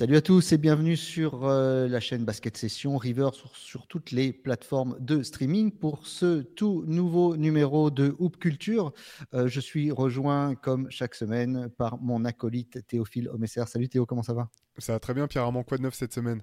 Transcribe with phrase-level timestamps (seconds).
[0.00, 4.32] Salut à tous et bienvenue sur euh, la chaîne Basket Session River sur, toutes les
[4.32, 8.94] plateformes de streaming pour ce tout nouveau numéro de Hoop Culture.
[9.34, 13.64] Euh, je suis rejoint comme chaque semaine par mon acolyte Théophile Omesser.
[13.66, 14.48] Salut Théo, comment ça va?
[14.78, 16.40] Ça va très bien Pierre Armand, quoi de neuf cette semaine?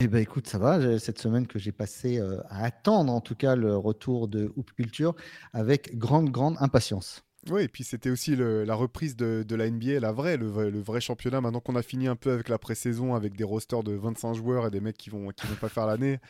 [0.00, 0.98] Eh ben écoute, ça va.
[0.98, 4.72] Cette semaine que j'ai passé euh, à attendre, en tout cas, le retour de Hoop
[4.72, 5.14] Culture
[5.52, 7.22] avec grande, grande impatience.
[7.50, 10.46] Oui, et puis c'était aussi la reprise de, la NBA, la vraie, le,
[10.80, 11.40] vrai championnat.
[11.42, 14.66] Maintenant qu'on a fini un peu avec la pré-saison, avec des rosters de 25 joueurs
[14.66, 16.20] et des mecs qui vont qui vont pas faire l'année,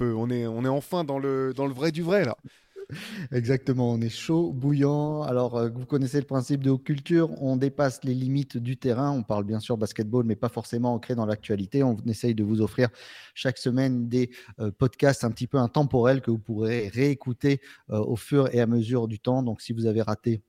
[0.00, 2.36] on est on est enfin dans le dans le vrai du vrai là.
[3.32, 5.22] Exactement, on est chaud, bouillant.
[5.22, 9.10] Alors, euh, vous connaissez le principe de culture, on dépasse les limites du terrain.
[9.10, 11.82] On parle bien sûr basketball, mais pas forcément ancré dans l'actualité.
[11.82, 12.88] On essaye de vous offrir
[13.34, 17.60] chaque semaine des euh, podcasts un petit peu intemporels que vous pourrez réécouter
[17.90, 19.42] euh, au fur et à mesure du temps.
[19.42, 20.42] Donc, si vous avez raté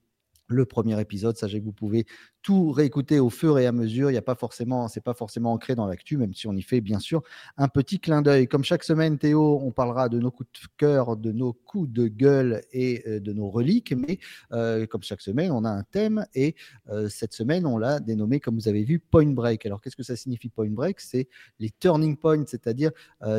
[0.49, 1.37] le premier épisode.
[1.37, 2.05] Sachez que vous pouvez
[2.41, 4.09] tout réécouter au fur et à mesure.
[4.09, 6.61] Il n'y a pas forcément, c'est pas forcément ancré dans l'actu, même si on y
[6.61, 7.21] fait bien sûr
[7.57, 8.47] un petit clin d'œil.
[8.47, 12.07] Comme chaque semaine, Théo, on parlera de nos coups de cœur, de nos coups de
[12.07, 13.93] gueule et euh, de nos reliques.
[13.93, 14.19] Mais
[14.51, 16.55] euh, comme chaque semaine, on a un thème et
[16.89, 19.65] euh, cette semaine, on l'a dénommé, comme vous avez vu, Point Break.
[19.65, 20.99] Alors, qu'est-ce que ça signifie Point Break?
[21.01, 21.27] C'est
[21.59, 22.91] les turning points, c'est-à-dire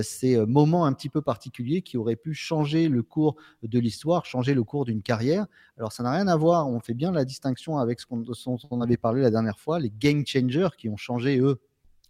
[0.03, 4.55] ces moments un petit peu particuliers qui auraient pu changer le cours de l'histoire, changer
[4.55, 5.47] le cours d'une carrière.
[5.79, 6.69] Alors, ça n'a rien à voir.
[6.69, 10.27] On fait bien la distinction avec ce qu'on avait parlé la dernière fois, les game
[10.27, 11.61] changers qui ont changé, eux,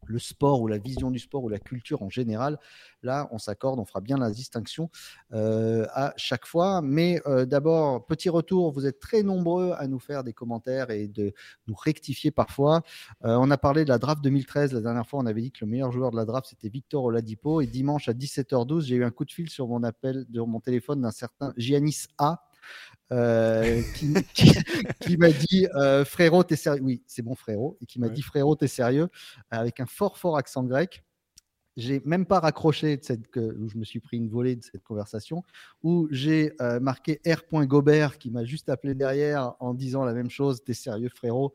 [0.07, 2.59] le sport ou la vision du sport ou la culture en général.
[3.03, 4.91] Là, on s'accorde, on fera bien la distinction
[5.33, 6.81] euh, à chaque fois.
[6.83, 11.07] Mais euh, d'abord, petit retour, vous êtes très nombreux à nous faire des commentaires et
[11.07, 11.33] de
[11.67, 12.83] nous rectifier parfois.
[13.25, 14.73] Euh, on a parlé de la draft 2013.
[14.73, 17.05] La dernière fois, on avait dit que le meilleur joueur de la draft, c'était Victor
[17.05, 17.61] Oladipo.
[17.61, 20.61] Et dimanche à 17h12, j'ai eu un coup de fil sur mon appel, sur mon
[20.61, 22.43] téléphone d'un certain Giannis A
[23.13, 23.83] euh,
[24.35, 26.83] qui, m'a dit euh, frérot, t'es sérieux?
[26.83, 27.77] Oui, c'est bon frérot.
[27.81, 29.09] Et qui m'a dit frérot, t'es sérieux?
[29.51, 31.05] Avec un fort, fort accent grec.
[31.77, 34.63] J'ai même pas raccroché de cette, que, où je me suis pris une volée de
[34.63, 35.45] cette conversation,
[35.83, 37.43] où j'ai euh, marqué R.
[37.65, 41.55] Gobert qui m'a juste appelé derrière en disant la même chose, t'es sérieux frérot,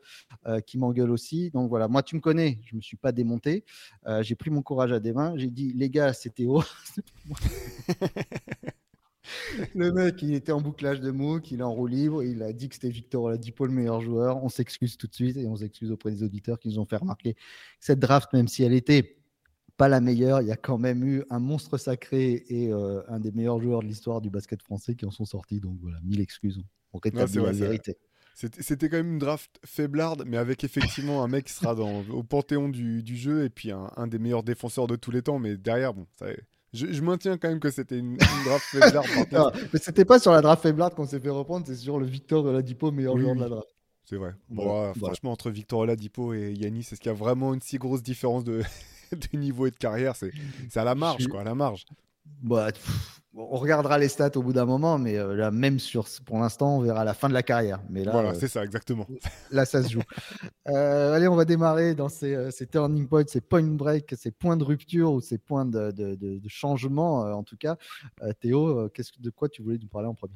[0.66, 1.50] qui m'engueule aussi.
[1.50, 3.64] Donc voilà, moi tu me connais, je me suis pas démonté,
[4.22, 6.64] j'ai pris mon courage à des mains, j'ai dit les gars, c'était haut.
[9.74, 12.52] le mec, il était en bouclage de MOOC, il est en roue libre, il a
[12.52, 14.42] dit que c'était Victor Oladipo le meilleur joueur.
[14.42, 16.96] On s'excuse tout de suite et on s'excuse auprès des auditeurs qui nous ont fait
[16.96, 17.36] remarquer
[17.80, 19.16] cette draft, même si elle était
[19.76, 23.20] pas la meilleure, il y a quand même eu un monstre sacré et euh, un
[23.20, 25.60] des meilleurs joueurs de l'histoire du basket français qui en sont sortis.
[25.60, 26.62] Donc voilà, mille excuses.
[26.92, 27.96] On rétablit la vérité.
[28.34, 32.22] C'était quand même une draft faiblarde, mais avec effectivement un mec qui sera dans, au
[32.22, 35.38] panthéon du, jeu et puis un, un, des meilleurs défenseurs de tous les temps.
[35.38, 36.26] Mais derrière, bon, ça,
[36.72, 39.06] je, maintiens quand même que c'était une, draft faiblarde.
[39.72, 42.44] mais c'était pas sur la draft faiblarde qu'on s'est fait reprendre, c'est sur le Victor
[42.44, 43.68] Oladipo, meilleur joueur de la draft.
[44.04, 44.34] C'est vrai.
[44.48, 48.02] Bon, Franchement, entre Victor Oladipo et Yanis, est-ce qu'il y a vraiment une si grosse
[48.02, 48.62] différence de,
[49.12, 50.14] de niveau et de carrière?
[50.14, 50.32] C'est
[50.76, 51.84] à la marge, quoi, à la marge.
[52.42, 52.70] Bah,
[53.36, 56.78] on regardera les stats au bout d'un moment, mais euh, là, même sur, pour l'instant,
[56.78, 57.80] on verra la fin de la carrière.
[57.90, 59.06] Mais là, voilà, euh, c'est ça, exactement.
[59.50, 60.02] Là, ça se joue.
[60.68, 64.64] Euh, allez, on va démarrer dans ces, turning points, ces point break, ces points de
[64.64, 67.76] rupture ou ces points de, changement, en tout cas.
[68.40, 68.88] Théo,
[69.18, 70.34] de quoi tu voulais nous parler en premier?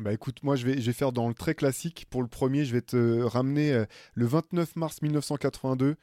[0.00, 2.06] Bah écoute, moi je vais, je vais faire dans le très classique.
[2.08, 3.84] Pour le premier, je vais te ramener
[4.14, 5.96] le 29 mars 1982,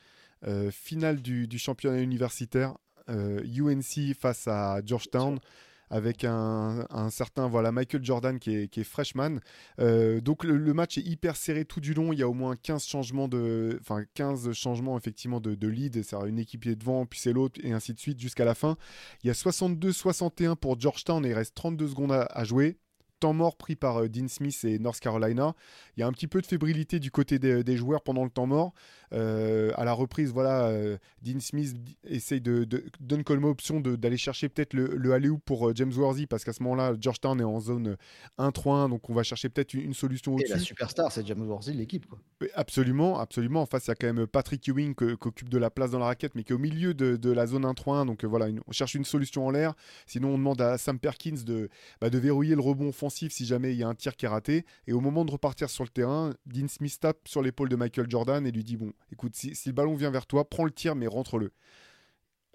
[0.71, 2.75] finale du, du championnat universitaire,
[3.07, 5.39] UNC face à Georgetown
[5.89, 9.39] avec un, certain voilà Michael Jordan qui est, freshman.
[9.79, 12.13] Euh, donc le, match est hyper serré tout du long.
[12.13, 16.03] Il y a au moins 15 changements de, enfin 15 changements effectivement de, de lead.
[16.03, 18.55] C'est une équipe qui est devant, puis c'est l'autre et ainsi de suite jusqu'à la
[18.55, 18.77] fin.
[19.23, 22.77] Il y a 62-61 pour Georgetown et il reste 32 secondes à jouer
[23.19, 25.53] temps mort pris par euh, Dean Smith et North Carolina.
[25.95, 28.45] Il y a un petit peu de fébrilité du côté des, joueurs pendant le temps
[28.45, 28.73] mort.
[29.13, 32.67] Euh, à la reprise, voilà, euh, Dean Smith essaye de,
[32.99, 36.61] donne comme option d'aller chercher peut-être le, le alley pour James Worthy parce qu'à ce
[36.63, 37.97] moment-là, Georgetown est en zone
[38.37, 40.51] 1-3-1, donc on va chercher peut-être une, solution au-dessus.
[40.51, 42.05] Et la superstar, c'est James Worthy, l'équipe.
[42.53, 43.61] Absolument, absolument.
[43.61, 45.99] En face, il y a quand même Patrick Ewing qui occupe de la place dans
[45.99, 48.05] la raquette, mais qui est au milieu de, la zone 1-3-1.
[48.05, 49.73] Donc voilà, on cherche une solution en l'air.
[50.05, 51.69] Sinon, on demande à Sam Perkins de,
[52.01, 54.29] bah, de verrouiller le rebond fond si jamais il y a un tir qui est
[54.29, 54.65] raté.
[54.87, 58.09] Et au moment de repartir sur le terrain, Dean Smith tape sur l'épaule de Michael
[58.09, 60.95] Jordan et lui dit Bon, écoute, si, le ballon vient vers toi, prends le tir,
[60.95, 61.51] mais rentre-le.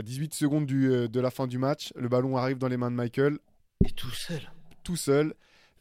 [0.01, 2.77] À 18 secondes du, euh, de la fin du match, le ballon arrive dans les
[2.77, 3.39] mains de Michael.
[3.85, 4.51] Et tout seul.
[4.83, 5.35] Tout seul.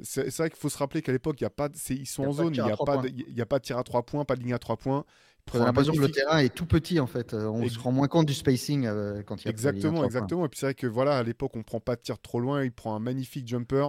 [0.03, 2.33] C'est vrai qu'il faut se rappeler qu'à l'époque, il y a pas ils sont en
[2.33, 4.41] zone, il n'y a, pas de, a pas de tir à 3 points, pas de
[4.41, 5.05] ligne à 3 points.
[5.53, 7.33] On a l'impression que le terrain est tout petit en fait.
[7.33, 10.45] Euh, on se rend moins compte du spacing euh, quand il y a Exactement, exactement.
[10.45, 12.63] Et puis c'est vrai que voilà, à l'époque, on prend pas de tir trop loin.
[12.63, 13.87] Il prend un magnifique jumper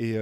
[0.00, 0.16] et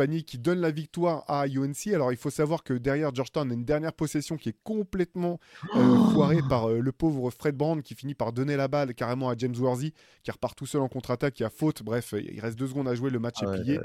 [0.00, 1.92] panier qui donne la victoire à UNC.
[1.92, 5.38] Alors il faut savoir que derrière Georgetown a une dernière possession qui est complètement
[5.76, 9.28] euh, foirée par euh, le pauvre Fred Brand qui finit par donner la balle carrément
[9.28, 9.92] à James Worthy
[10.22, 11.82] qui repart tout seul en contre-attaque, qui a faute.
[11.82, 13.78] Bref, il reste deux secondes à jouer, le match est plié.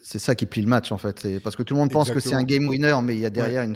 [0.00, 1.40] c'est ça qui plie le match en fait.
[1.42, 3.30] Parce que tout le monde pense que c'est un game winner, mais il y a
[3.30, 3.66] derrière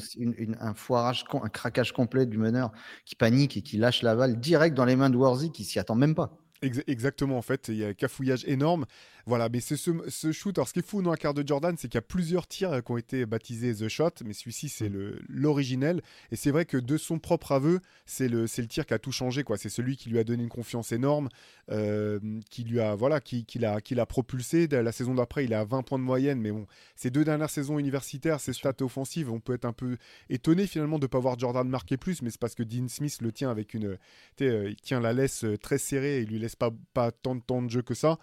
[0.61, 2.71] un foirage, un craquage complet du meneur
[3.05, 5.81] qui panique et qui lâche la balle direct dans les mains de Worthy qui s'y
[5.81, 6.39] attend même pas.
[6.63, 8.87] Exactement, en fait, il y a un cafouillage énorme.
[9.29, 10.57] Voilà, mais c'est ce, shoot.
[10.57, 12.47] Alors, ce qui est fou dans la carte de Jordan, c'est qu'il y a plusieurs
[12.47, 15.19] tirs qui ont été baptisés The Shot, mais celui-ci, c'est mm.
[15.29, 16.01] l'originel.
[16.31, 19.11] Et c'est vrai que de son propre aveu, c'est le, le tir qui a tout
[19.11, 19.43] changé.
[19.43, 19.57] quoi.
[19.57, 21.29] C'est celui qui lui a donné une confiance énorme,
[21.73, 22.21] euh,
[22.51, 24.69] qui lui a, voilà, qui, qui l'a, qui l'a propulsé.
[24.69, 27.81] La saison d'après, il à 20 points de moyenne, mais bon, ces deux dernières saisons
[27.81, 29.97] universitaires, ces stats offensives, on peut être un peu
[30.31, 33.19] étonné finalement de ne pas voir Jordan marquer plus, mais c'est parce que Dean Smith
[33.21, 33.97] le tient avec une.
[34.41, 37.35] Euh, il tient la laisse euh, très serrée et il lui laisse pas, pas tant
[37.35, 38.19] de temps de jeu que ça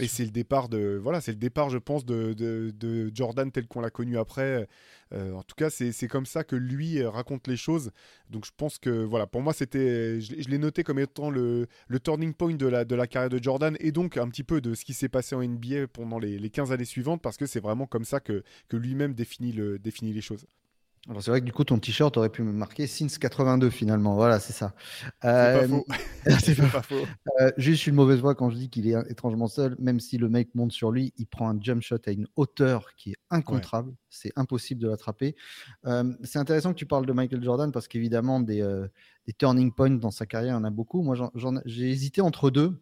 [0.00, 3.68] et c'est le départ de voilà, c'est le départ, je pense, de, de, Jordan tel
[3.68, 4.68] qu'on l'a connu après.
[5.12, 7.92] Euh, en tout cas, c'est comme ça que lui euh, raconte les choses.
[8.28, 12.00] Donc, je pense que voilà, pour moi, c'était, je, l'ai noté comme étant le, le,
[12.00, 14.74] turning point de la, de la carrière de Jordan et donc un petit peu de
[14.74, 17.60] ce qui s'est passé en NBA pendant les, les 15 années suivantes parce que c'est
[17.60, 20.46] vraiment comme ça que, que lui-même définit, le, définit les choses.
[21.08, 24.16] Alors c'est vrai que du coup ton t-shirt aurait pu me marquer since 82 finalement.
[24.16, 24.74] Voilà, c'est ça.
[25.22, 25.86] c'est pas euh, faux.
[26.40, 26.94] c'est pas, faux.
[27.40, 30.28] Euh, juste une mauvaise voix quand je dis qu'il est étrangement seul, même si le
[30.28, 33.94] mec monte sur lui, il prend un jump shot à une hauteur qui est incontrable.
[34.10, 35.36] C'est impossible de l'attraper.
[35.86, 38.62] Euh, c'est intéressant que tu parles de Michael Jordan parce qu'évidemment des,
[39.26, 41.02] des, turning points dans sa carrière, il y en a beaucoup.
[41.02, 41.30] Moi,
[41.66, 42.80] j'ai hésité entre deux.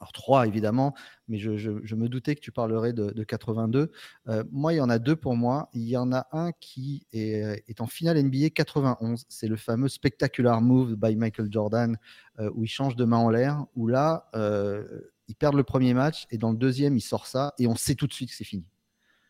[0.00, 0.94] Alors trois évidemment,
[1.28, 3.92] mais je, me doutais que tu parlerais de, 82.
[4.28, 5.68] Euh, moi, il y en a deux pour moi.
[5.74, 9.26] Il y en a un qui est, en finale NBA 91.
[9.28, 11.96] C'est le fameux spectacular move by Michael Jordan
[12.38, 13.66] euh, où il change de main en l'air.
[13.76, 17.54] Où là, euh, il perd le premier match et dans le deuxième, il sort ça
[17.58, 18.64] et on sait tout de suite que c'est fini.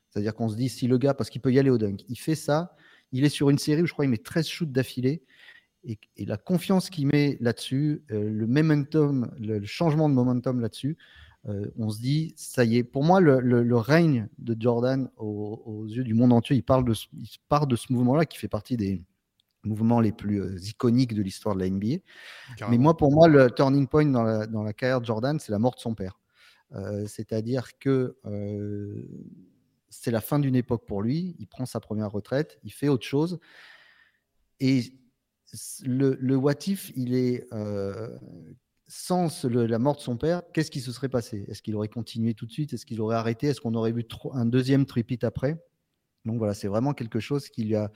[0.08, 2.16] C'est-à-dire qu'on se dit si le gars, parce qu'il peut y aller au dunk, il
[2.16, 2.76] fait ça.
[3.12, 5.24] Il est sur une série où je crois qu'il met 13 shoots d'affilée
[5.84, 10.96] et, la confiance qu'il met là-dessus, euh, le momentum, le, changement de momentum là-dessus,
[11.48, 12.84] euh, on se dit, ça y est.
[12.84, 17.28] Pour moi, le, règne de Jordan aux, yeux du monde entier, il, parle de, il
[17.48, 19.02] part de ce mouvement-là qui fait partie des
[19.64, 22.02] mouvements les plus euh, iconiques de l'histoire de la NBA.
[22.68, 25.52] Mais moi, pour moi, le turning point dans la, dans la carrière de Jordan, c'est
[25.52, 26.18] la mort de son père.
[27.06, 28.16] C'est-à-dire que
[29.88, 31.34] c'est la fin d'une époque pour lui.
[31.40, 33.40] Il prend sa première retraite, il fait autre chose.
[34.60, 34.94] Et
[35.84, 38.16] le, le what if, il est euh,
[38.86, 41.44] sans la mort de son père, qu'est-ce qui se serait passé?
[41.48, 42.72] Est-ce qu'il aurait continué tout de suite?
[42.72, 43.48] Est-ce qu'il aurait arrêté?
[43.48, 45.62] Est-ce qu'on aurait vu un deuxième tripit après?
[46.24, 47.90] Donc voilà, c'est vraiment quelque chose qui lui a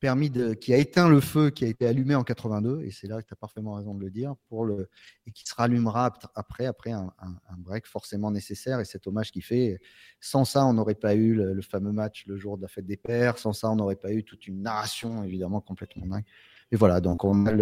[0.00, 3.22] permis qui a éteint le feu qui a été allumé en 82, et c'est là
[3.22, 4.90] que tu as parfaitement raison de le dire, pour le,
[5.26, 7.12] et qui se rallumera après, après un,
[7.58, 9.78] break forcément nécessaire, et cet hommage qu'il fait.
[10.18, 12.84] Sans ça, on n'aurait pas eu le, le, fameux match le jour de la fête
[12.84, 16.24] des pères, sans ça, on n'aurait pas eu toute une narration évidemment complètement dingue.
[16.72, 17.52] Et voilà, donc on a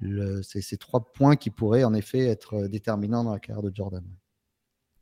[0.00, 3.74] le, ces, trois points qui pourraient en effet être euh, déterminants dans la carrière de
[3.74, 4.04] Jordan.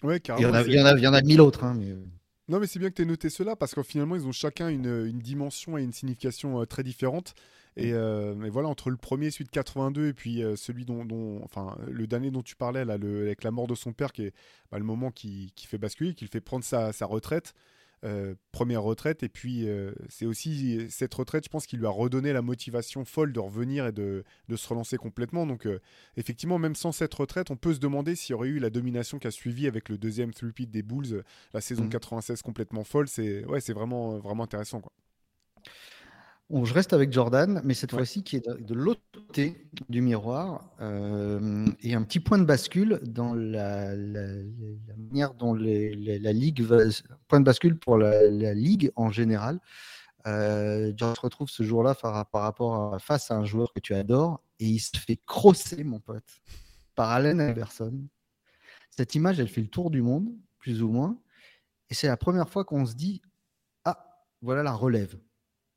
[0.05, 1.65] Ouais, Il y en a, il y en a, il y en a mille autres.
[1.65, 1.91] Hein, mais...
[1.91, 2.05] Euh.
[2.49, 4.69] Non, mais c'est bien que tu aies noté cela parce que finalement, ils ont chacun
[4.69, 7.35] une, une dimension et une signification euh, très différentes.
[7.77, 7.93] Et,
[8.51, 12.31] voilà, entre le premier, celui de 82, et puis celui dont, dont, enfin, le dernier
[12.31, 14.35] dont tu parlais, là, le, avec la mort de son père, qui est
[14.71, 17.55] bah, le moment qui, qui, fait basculer, qui le fait prendre sa, sa retraite.
[18.05, 19.23] Euh, première retraite.
[19.23, 23.05] Et puis, euh, c'est aussi cette retraite, je pense, qui lui a redonné la motivation
[23.05, 25.47] folle de revenir et de, de se relancer complètement.
[25.47, 25.81] Donc, euh,
[26.17, 29.21] effectivement, même sans cette retraite, on peut se demander s'il y aurait eu la domination
[29.21, 31.23] qui a suivi avec le deuxième three des Bulls,
[31.55, 32.43] la saison 96 mmh.
[32.43, 33.07] complètement folle.
[33.07, 34.81] C'est ouais, c'est vraiment, vraiment intéressant.
[34.81, 34.93] Quoi
[36.53, 41.67] je reste avec Jordan, mais cette fois-ci qui est de, l'autre côté du miroir euh,
[41.81, 43.97] et un petit point de bascule dans la,
[44.99, 46.79] manière dont la ligue va,
[47.29, 49.61] point de bascule pour la, ligue en général.
[50.27, 54.41] Euh, se retrouve ce jour-là par, rapport à, face à un joueur que tu adores
[54.61, 56.43] et il se fait crosser, mon pote,
[56.95, 57.99] par Allen Iverson.
[58.91, 60.29] Cette image, elle fait le tour du monde,
[60.59, 61.19] plus ou moins,
[61.89, 63.23] et c'est la première fois qu'on se dit
[63.85, 65.17] ah, voilà la relève.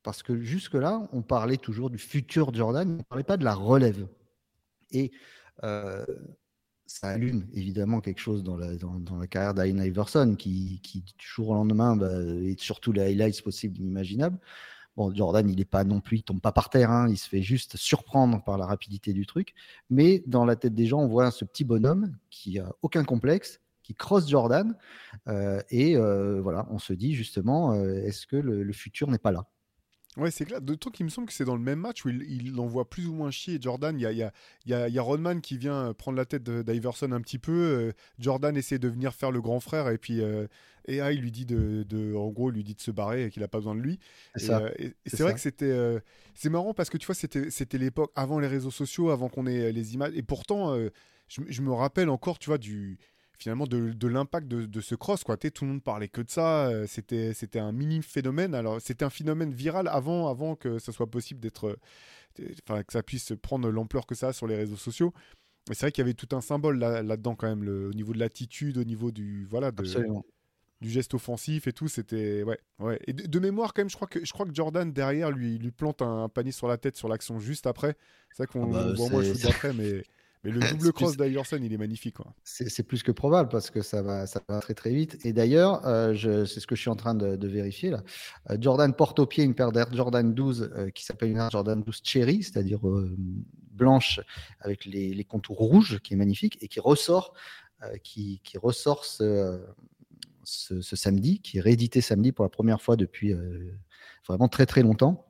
[0.06, 3.56] Parce que jusque-là, on parlait toujours du futur Jordan, on ne parlait pas de la
[3.56, 4.08] relève.
[4.92, 5.12] Et
[5.64, 6.06] euh,
[6.86, 11.26] ça allume évidemment quelque chose dans la, dans, la carrière d'Allen Iverson, qui, qui, du
[11.26, 14.38] jour au lendemain, bah, est surtout les highlights possibles, inimaginables.
[14.96, 17.28] Bon, Jordan, il n'est pas non plus, il tombe pas par terre, hein, il se
[17.28, 19.56] fait juste surprendre par la rapidité du truc.
[19.90, 23.60] Mais dans la tête des gens, on voit ce petit bonhomme qui a aucun complexe,
[23.82, 24.78] qui crosse Jordan.
[25.28, 29.48] Euh, et euh, voilà, on se dit justement, est-ce que le futur n'est pas là?
[30.18, 30.62] Ouais, c'est clair.
[30.62, 32.90] De truc, il me semble que c'est dans le même match où il, il envoie
[32.90, 33.98] plus ou moins chier Jordan.
[33.98, 36.44] Il y a, il y, a, il y, a, Rodman qui vient prendre la tête
[36.50, 37.52] d'Iverson un petit peu.
[37.52, 40.48] Euh, Jordan essaie de venir faire le grand frère et puis euh,
[40.88, 43.44] et il lui dit de, de, en gros, lui dit de se barrer et qu'il
[43.44, 44.00] a pas besoin de lui.
[44.36, 44.70] C'est euh,
[45.20, 46.00] vrai que c'était, euh,
[46.36, 49.48] c'est marrant parce que tu vois, c'était, c'était l'époque avant les réseaux sociaux, avant qu'on
[49.48, 50.14] ait les images.
[50.16, 50.78] Et pourtant,
[51.28, 53.00] je, je, me rappelle encore, tu vois, du
[53.38, 55.24] finalement de, l'impact de, ce cross.
[55.24, 55.38] Quoi.
[55.38, 56.68] tout le monde parlait que de ça.
[56.68, 58.56] Euh, c'était, c'était un mini phénomène.
[58.56, 61.78] Alors, c'était un phénomène viral avant, avant que ça soit possible d'être.
[62.68, 65.14] Enfin, que ça puisse prendre l'ampleur que ça a sur les réseaux sociaux.
[65.70, 67.94] Mais c'est vrai qu'il y avait tout un symbole là, là-dedans, quand même, le, au
[67.94, 69.46] niveau de l'attitude, au niveau du.
[69.50, 69.84] Voilà, de,
[70.82, 71.88] du geste offensif et tout.
[71.88, 72.44] C'était.
[72.44, 73.00] Ouais, ouais.
[73.08, 75.72] Et de, mémoire, quand même, je crois, que, je crois que Jordan, derrière, lui, lui
[75.72, 77.96] plante un, panier sur la tête sur l'action juste après.
[78.32, 80.04] C'est vrai qu'on ah bah, voit moins le d'après, mais.
[80.46, 82.16] Mais le double cross d'Iverson, il est magnifique.
[82.44, 85.18] C'est plus que probable parce que ça va, ça va très très vite.
[85.26, 86.14] Et d'ailleurs, euh,
[86.46, 88.04] c'est ce que je suis en train de, vérifier là.
[88.52, 91.50] Euh, Jordan porte au pied une paire d'Air Jordan 12 euh, qui s'appelle une Air
[91.50, 92.80] Jordan 12 Cherry, c'est-à-dire
[93.72, 94.20] blanche
[94.60, 97.34] avec les, contours rouges, qui est magnifique et qui ressort,
[98.04, 99.60] qui, qui, ressort ce,
[100.44, 103.36] ce, ce, samedi, qui est réédité samedi pour la première fois depuis
[104.28, 105.25] vraiment très très longtemps.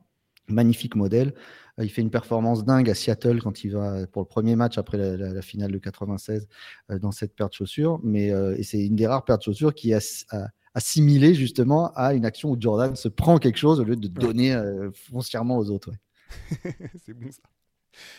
[0.48, 1.34] Magnifique modèle.
[1.78, 4.78] Euh, il fait une performance dingue à Seattle quand il va pour le premier match
[4.78, 6.48] après la, finale de 96
[6.90, 8.00] euh, dans cette paire de chaussures.
[8.02, 10.26] Mais euh, et c'est une des rares paires de chaussures qui est
[10.74, 14.54] assimilée justement à une action où Jordan se prend quelque chose au lieu de donner
[14.92, 15.90] foncièrement aux autres.
[17.04, 17.42] c'est bon ça.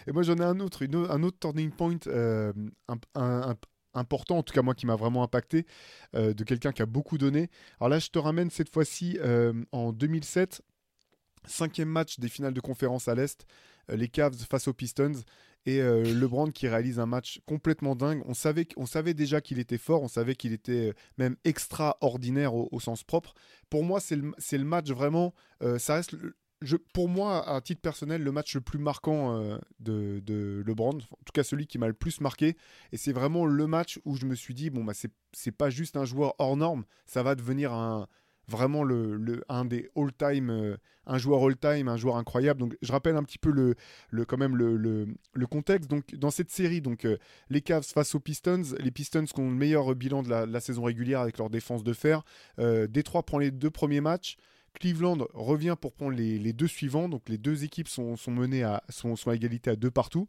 [0.07, 1.97] Et moi j'en ai un autre, un autre turning point
[3.93, 5.67] important, en tout cas moi qui m'a vraiment impacté,
[6.13, 7.49] de quelqu'un qui a beaucoup donné.
[7.79, 9.19] Alors là je te ramène cette fois-ci
[9.71, 10.63] en 2007
[11.45, 13.45] Cinquième match des finales de conférence à l'Est,
[13.89, 15.23] euh, les Cavs face aux Pistons
[15.65, 18.21] et euh, LeBron qui réalise un match complètement dingue.
[18.25, 22.55] On savait, on savait déjà qu'il était fort, on savait qu'il était euh, même extraordinaire
[22.55, 23.33] au, sens propre.
[23.69, 25.33] Pour moi, c'est le, match vraiment,
[25.77, 26.15] ça reste,
[26.93, 31.33] pour moi, à titre personnel, le match le plus marquant de, de, LeBron, en tout
[31.33, 32.55] cas celui qui m'a le plus marqué.
[32.93, 35.97] Et c'est vraiment le match où je me suis dit, bon, bah, c'est pas juste
[35.97, 38.07] un joueur hors norme, ça va devenir un
[38.47, 42.59] vraiment le, un des all-time, euh, un joueur all-time, un joueur incroyable.
[42.59, 43.75] Donc je rappelle un petit peu le,
[44.09, 45.89] le quand même le, le, contexte.
[45.89, 47.17] Donc dans cette série, donc euh,
[47.49, 50.83] les Cavs face aux Pistons, les Pistons qui ont le meilleur bilan de la, saison
[50.83, 52.23] régulière avec leur défense de fer.
[52.59, 54.37] Euh, Détroit prend les deux premiers matchs.
[54.73, 57.09] Cleveland revient pour prendre les, les, deux suivants.
[57.09, 60.27] Donc les deux équipes sont, sont menées à, sont, sont à égalité à deux partout.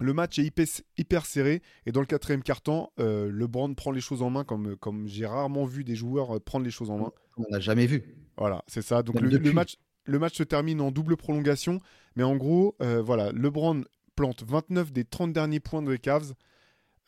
[0.00, 0.52] Le match est
[0.98, 4.76] hyper, serré et dans le quatrième carton, euh, LeBron prend les choses en main comme,
[4.76, 7.12] comme j'ai rarement vu des joueurs euh, prendre les choses en main.
[7.36, 8.16] On n'a jamais vu.
[8.36, 9.02] Voilà, c'est ça.
[9.02, 11.80] Donc le, match, le match se termine en double prolongation,
[12.16, 13.84] mais en gros, euh, voilà, LeBron
[14.16, 16.34] plante 29 des 30 derniers points de Cavs,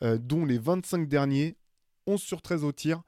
[0.01, 1.57] dont les 25 derniers,
[2.05, 3.01] 11 sur 13 au tir.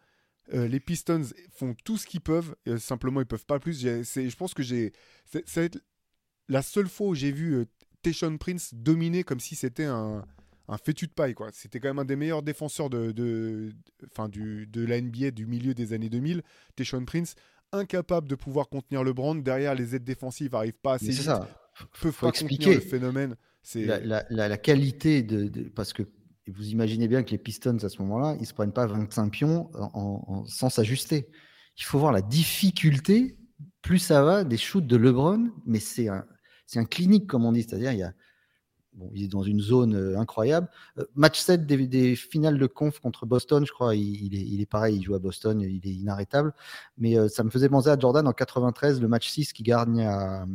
[0.51, 3.81] les Pistons font tout ce qu'ils peuvent, simplement ils peuvent pas plus.
[3.81, 4.93] Je pense que j'ai,
[5.25, 5.77] c'est
[6.47, 7.65] la seule fois où j'ai vu
[8.01, 10.23] Teshon Prince dominé comme si c'était un,
[10.67, 11.33] un fétu de paille.
[11.33, 11.49] quoi.
[11.51, 13.73] C'était quand même un des meilleurs défenseurs de, de,
[14.29, 16.41] du, de la NBA du milieu des années 2000.
[16.75, 17.35] Teshon Prince,
[17.71, 19.41] incapable de pouvoir contenir le brand.
[19.43, 21.17] Derrière, les aides défensives n'arrivent pas assez vite.
[21.17, 21.47] C'est ça.
[22.01, 23.35] Peuvent faut pas expliquer le phénomène.
[23.61, 26.03] C'est la, la, qualité de, parce que
[26.47, 29.69] vous imaginez bien que les Pistons à ce moment-là, ils se prennent pas 25 pions
[29.73, 31.29] en, sans s'ajuster.
[31.77, 33.37] Il faut voir la difficulté.
[33.81, 36.25] Plus ça va des shoots de LeBron, mais c'est un,
[36.69, 38.13] c'est un clinique, comme on dit, c'est-à-dire
[39.13, 40.69] il est dans une zone euh, incroyable.
[40.99, 44.67] Euh, match 7 des, finales de conf contre Boston, je crois, il, est, il, est,
[44.67, 46.53] pareil, il joue à Boston, il est inarrêtable.
[46.97, 50.01] Mais euh, ça me faisait penser à Jordan en 93, le match 6 qui gagne
[50.01, 50.45] à,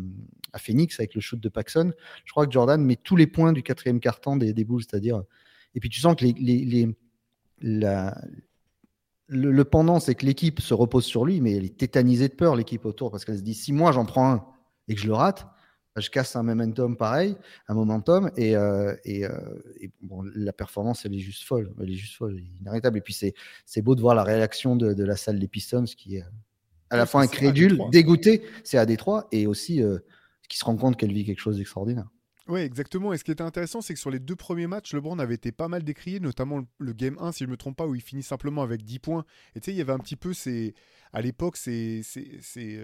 [0.56, 1.92] Phoenix avec le shoot de Paxson.
[2.24, 5.24] Je crois que Jordan met tous les points du quatrième quart-temps des, des Bulls, c'est-à-dire.
[5.74, 6.24] Et puis tu sens que
[7.60, 8.12] le,
[9.26, 12.54] le, pendant, c'est que l'équipe se repose sur lui, mais elle est tétanisée de peur,
[12.54, 14.46] l'équipe autour, parce qu'elle se dit si moi j'en prends un
[14.86, 15.46] et que je le rate,
[16.00, 17.36] je casse un momentum pareil,
[17.68, 19.30] un momentum, et, euh, et, euh,
[20.02, 22.98] bon, la performance, elle est juste folle, elle est juste folle, inarrêtable.
[22.98, 23.34] Et puis c'est,
[23.64, 26.24] c'est beau de voir la réaction de, de, la salle des Pistons qui est
[26.90, 29.98] à la fois incrédule, dégoûté, c'est à Détroit, et aussi euh,
[30.48, 32.08] qui se rend compte qu'elle vit quelque chose d'extraordinaire.
[32.46, 33.12] Oui, exactement.
[33.14, 35.50] Et ce qui était intéressant, c'est que sur les deux premiers matchs, LeBron avait été
[35.50, 38.02] pas mal décrié, notamment le, game 1, si je ne me trompe pas, où il
[38.02, 39.24] finit simplement avec 10 points.
[39.54, 40.74] Et tu sais, il y avait un petit peu ces,
[41.14, 42.02] à l'époque, c'est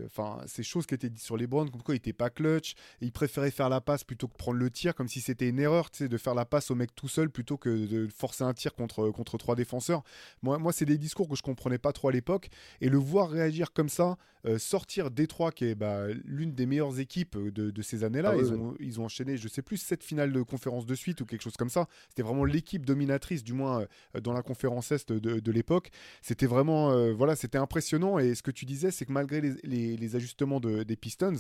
[0.07, 3.11] enfin, ces choses qui étaient dites sur LeBron, comme quoi il n'était pas clutch, il
[3.11, 6.17] préférait faire la passe plutôt que prendre le tir, comme si c'était une erreur, de
[6.17, 9.37] faire la passe au mec tout seul plutôt que de forcer un tir contre, contre
[9.37, 10.05] trois défenseurs.
[10.43, 12.49] Moi, moi c'est des discours que je comprenais pas trop à l'époque.
[12.81, 17.01] Et le voir réagir comme ça, euh, sortir Détroit, qui est bah, l'une des meilleures
[17.01, 20.05] équipes de, de ces années-là, ah ils, Ont, ils ont enchaîné, je sais plus, cette
[20.05, 21.89] finale de conférence de suite ou quelque chose comme ça.
[22.09, 25.91] C'était vraiment l'équipe dominatrice, du moins euh, dans la conférence Est de, de l'époque.
[26.23, 28.20] C'était vraiment, euh, voilà, c'était impressionnant.
[28.23, 31.37] Et ce que tu disais, c'est que malgré les, les, ajustements de, des Pistons,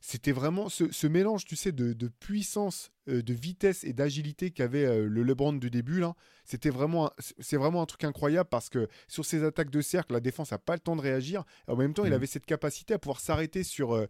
[0.00, 5.06] c'était vraiment ce, mélange, tu sais, de, puissance, euh, de vitesse et d'agilité qu'avait euh,
[5.06, 6.14] le LeBron du début là.
[6.44, 10.20] C'était vraiment, c'est vraiment un truc incroyable parce que sur ses attaques de cercle, la
[10.20, 11.44] défense n'a pas le temps de réagir.
[11.68, 12.14] en même temps, il mmh.
[12.14, 14.06] avait cette capacité à pouvoir s'arrêter sur, euh,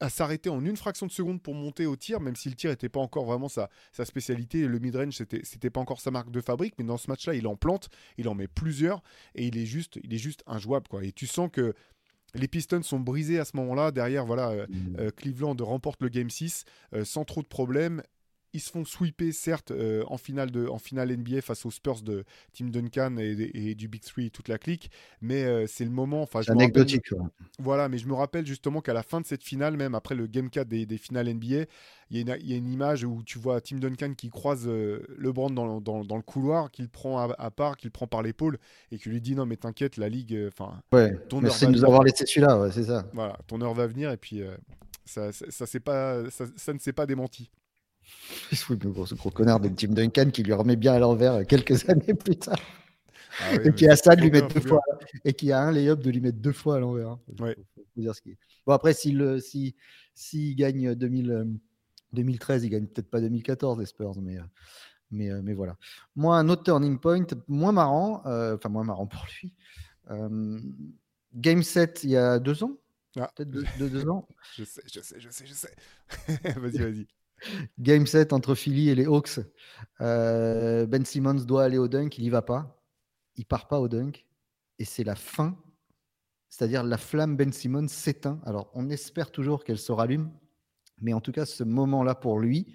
[0.00, 2.70] à s'arrêter en une fraction de seconde pour monter au tir, même si le tir
[2.70, 4.66] n'était pas encore vraiment sa, sa spécialité.
[4.66, 7.46] Le mid-range, c'était, c'était pas encore sa marque de fabrique, mais dans ce match-là, il
[7.46, 9.02] en plante, il en met plusieurs
[9.34, 11.04] et il est juste, il est juste injouable quoi.
[11.04, 11.74] Et tu sens que
[12.34, 13.90] les Pistons sont brisés à ce moment-là.
[13.90, 14.96] Derrière, voilà, euh, mmh.
[14.98, 16.64] euh, Cleveland remporte le Game 6
[16.94, 18.02] euh, sans trop de problèmes.
[18.58, 19.72] Ils se font sweeper, certes,
[20.08, 24.02] en, finale de, en finale NBA face aux Spurs de Tim Duncan et, du Big
[24.02, 24.90] Three, toute la clique.
[25.20, 26.28] Mais c'est le moment.
[26.30, 27.10] C'est anecdotique.
[27.60, 30.26] Voilà, mais je me rappelle justement qu'à la fin de cette finale, même après le
[30.26, 31.66] Game 4 des, des finales NBA,
[32.10, 36.04] il y, a une image où tu vois Tim Duncan qui croise LeBron dans, dans,
[36.04, 38.58] dans, le couloir, qu'il prend à, part, qu'il prend par l'épaule
[38.90, 42.02] et qui lui dit non mais t'inquiète, la ligue, enfin, ouais, merci de nous avoir
[42.02, 43.06] laissé celui-là, c'est ça.
[43.12, 44.42] Voilà, ton heure va venir et puis
[45.04, 47.50] ça, ça, ça, pas, ça ne s'est pas démenti.
[48.70, 51.88] Oui, mais ce gros connard de Tim Duncan qui lui remet bien à l'envers quelques
[51.90, 52.60] années plus tard.
[53.40, 54.80] Ah et qui a ça de lui mettre deux fois.
[55.24, 57.10] Et qui a un lay-up de lui mettre deux fois à l'envers.
[57.10, 57.20] Hein.
[57.28, 59.76] Bon, après, s'il si,
[60.14, 61.58] si, gagne 2000,
[62.12, 64.38] 2013, il gagne peut-être pas 2014, les Spurs, mais,
[65.10, 65.76] mais, mais voilà.
[66.16, 69.52] Moi, un autre turning point, moins marrant, euh, enfin, moins marrant pour lui.
[70.10, 70.58] Euh,
[71.34, 72.76] game 7, il y a deux ans?
[73.16, 73.30] Ah.
[73.34, 74.26] Peut-être deux, deux, ans?
[74.56, 75.74] Je sais, je sais, je sais, je sais.
[76.56, 77.06] vas-y, vas-y.
[77.78, 79.40] Game 7 entre Philly et les Hawks.
[80.00, 82.82] Euh, ben Simmons doit aller au dunk, il n'y va pas.
[83.36, 84.24] Il part pas au dunk.
[84.78, 85.56] Et c'est la fin.
[86.48, 88.40] C'est-à-dire la flamme Ben Simmons s'éteint.
[88.44, 90.30] Alors on espère toujours qu'elle se rallume.
[91.00, 92.74] Mais en tout cas, ce moment-là pour lui,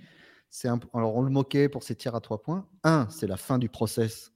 [0.50, 2.68] c'est alors on le moquait pour ses tirs à trois points.
[2.84, 4.32] Un, c'est la fin du process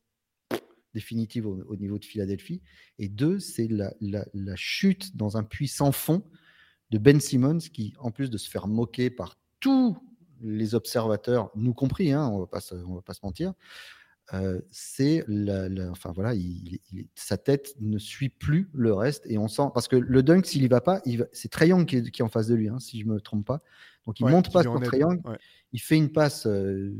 [0.93, 2.61] définitive au, niveau de Philadelphie.
[2.97, 6.23] Et deux, c'est la, la, chute dans un puits sans fond
[6.89, 9.95] de Ben Simmons qui, en plus de se faire moquer par tous
[10.41, 13.53] les observateurs, nous compris, hein, on ne va pas se mentir,
[14.33, 15.25] euh, c'est
[15.89, 16.33] enfin voilà,
[17.15, 20.63] sa tête ne suit plus le reste et on sent parce que le dunk s'il
[20.63, 23.21] y va pas, c'est Trayang qui, est, en face de lui, hein, si je me
[23.21, 23.61] trompe pas.
[24.05, 25.21] Donc il monte pas sur Trayang,
[25.71, 26.93] il fait une passe euh,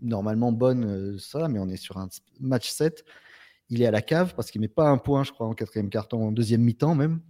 [0.00, 2.08] normalement bonne, euh, ça, mais on est sur un
[2.40, 3.04] match 7.
[3.70, 5.90] Il est à la cave parce qu'il met pas un point, je crois, en quatrième
[5.90, 7.20] carton, en deuxième mi-temps même.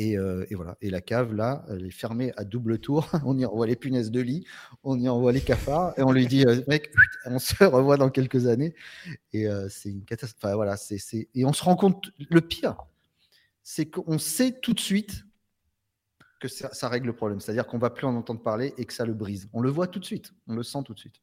[0.00, 0.76] Euh, et, voilà.
[0.80, 3.10] Et la cave, là, elle est fermée à double tour.
[3.24, 4.46] On y envoie les punaises de lit,
[4.82, 6.90] on y envoie les cafards, et on lui dit, euh, mec,
[7.26, 8.74] on se revoit dans quelques années.
[9.32, 10.44] Et euh, c'est une catastrophe.
[10.44, 10.76] Enfin, voilà,
[11.34, 12.76] Et on se rend compte, le pire,
[13.62, 15.24] c'est qu'on sait tout de suite
[16.40, 17.40] que ça, ça règle le problème.
[17.40, 19.48] C'est-à-dire qu'on va plus en entendre parler et que ça le brise.
[19.52, 21.20] On le voit tout de suite, on le sent tout de suite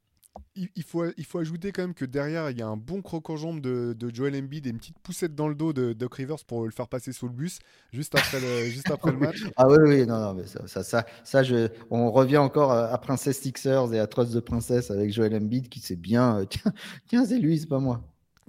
[0.56, 3.30] il, faut, il faut ajouter quand même que derrière, il y a un bon croc
[3.30, 6.14] en jambe de, de Joel Embiid et une petite poussette dans le dos de Doc
[6.14, 7.58] Rivers pour le faire passer sous le bus
[7.92, 9.44] juste après le, juste après le match.
[9.56, 13.40] Ah oui, oui, non, non, mais ça, ça, ça, je, on revient encore à, Princess
[13.40, 16.72] Sixers et à Trust de Princesse avec Joel Embiid qui sait bien, euh, tiens,
[17.06, 18.02] tiens c'est lui, c'est pas moi.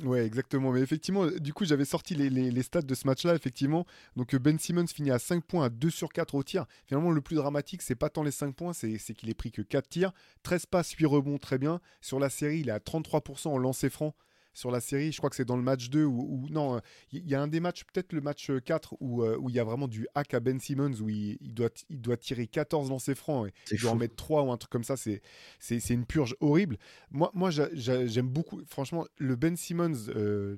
[0.03, 0.71] Ouais, exactement.
[0.71, 3.85] Mais effectivement, du coup, j'avais sorti les, les, stats de ce match-là, effectivement.
[4.15, 6.65] Donc, Ben Simmons finit à 5 points, à 2 sur 4 au tir.
[6.85, 9.61] Finalement, le plus dramatique, c'est pas tant les 5 points, c'est qu'il ait pris que
[9.61, 10.11] 4 tirs.
[10.43, 11.81] 13 passes, 8 rebonds, très bien.
[12.01, 14.13] Sur la série, il est à 33% en lancer franc
[14.59, 15.11] sur la série.
[15.11, 16.79] Je crois que c'est dans le match 2 ou non,
[17.11, 19.63] il y, a un des matchs, peut-être le match 4, où euh, il y a
[19.63, 23.47] vraiment du hack à Ben Simmons, où il, doit, il doit tirer 14 lancers francs
[23.47, 24.97] et il doit en mettre 3 ou un truc comme ça.
[24.97, 25.21] C'est,
[25.59, 26.77] c'est, une purge horrible.
[27.09, 30.57] Moi, moi j'aime beaucoup, franchement, le Ben Simmons euh,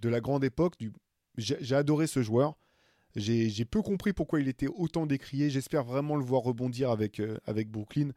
[0.00, 0.74] de la grande époque.
[0.78, 0.92] Du,
[1.36, 2.56] j'ai, adoré ce joueur.
[3.16, 5.50] J'ai, peu compris pourquoi il était autant décrié.
[5.50, 8.10] J'espère vraiment le voir rebondir avec, euh, avec Brooklyn.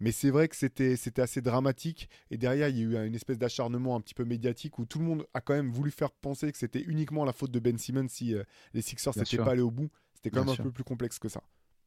[0.00, 2.08] Mais c'est vrai que c'était assez dramatique.
[2.30, 4.98] Et derrière, il y a eu une espèce d'acharnement un petit peu médiatique où tout
[4.98, 7.76] le monde a quand même voulu faire penser que c'était uniquement la faute de Ben
[7.78, 9.90] Simmons si euh, les Sixers n'étaient pas allés au bout.
[10.14, 11.42] C'était quand même un peu plus complexe que ça.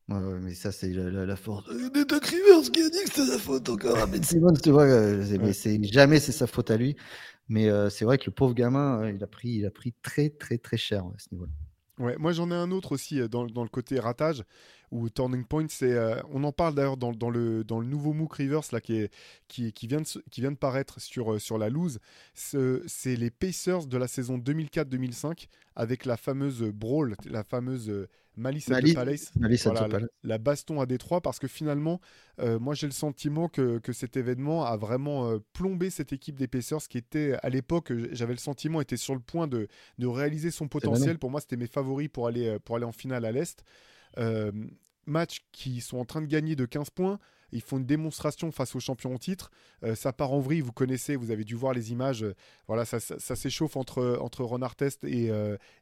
[0.10, 3.26] Ouais, mais ça, c'est la, la, force de Doc Rivers qui a dit que c'était
[3.26, 4.84] sa faute encore à Ben Simmons, tu vois.
[4.84, 6.96] Euh, mais c'est jamais c'est sa faute à lui.
[7.48, 10.30] Mais euh, c'est vrai que le pauvre gamin, il a pris, il a pris très,
[10.30, 11.52] très, très cher à ce niveau-là.
[12.00, 14.44] Ouais, moi j'en ai un autre aussi dans, dans, le côté ratage
[14.94, 18.14] ou Turning Point, c'est, euh, on en parle d'ailleurs dans, dans, le, dans le nouveau
[18.14, 19.14] MOOC Reverse là, qui, est,
[19.48, 22.00] qui, qui, vient de, qui vient de paraître sur, euh, sur la loose.
[22.34, 28.70] C'est les Pacers de la saison 2004-2005 avec la fameuse Brawl, la fameuse euh, Malice,
[28.72, 29.32] at the Palace.
[30.24, 32.00] La, baston à Détroit parce que finalement,
[32.40, 36.88] moi j'ai le sentiment que, que, cet événement a vraiment plombé cette équipe des Pacers
[36.88, 39.68] qui était à l'époque, j'avais le sentiment, était sur le point de,
[40.00, 41.20] de réaliser son potentiel.
[41.20, 43.64] Pour moi, c'était mes favoris pour aller, pour aller en finale à l'Est.
[44.18, 44.52] Euh,
[45.06, 47.20] match qui sont en train de gagner de 15 points.
[47.54, 49.50] Ils font une démonstration face aux champions en titre.
[49.96, 52.26] ça part en vrille, vous connaissez, vous avez dû voir les images.
[52.68, 55.32] voilà, ça, s'échauffe entre, entre Ron Artest et,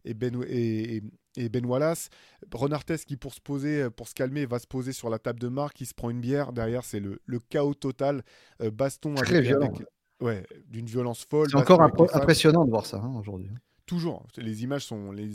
[0.05, 1.01] et, ben, et,
[1.37, 2.09] et Ben Wallace.
[2.53, 5.39] Ron Artest qui pour se poser, pour se calmer, va se poser sur la table
[5.39, 6.53] de marque, il se prend une bière.
[6.53, 8.23] Derrière, c'est le, le, chaos total.
[8.59, 9.73] baston Très violent.
[10.19, 11.49] ouais, d'une violence folle.
[11.49, 13.49] C'est encore impressionnant de voir ça hein, aujourd'hui.
[13.91, 14.25] Toujours.
[14.37, 15.31] Les images sont, les,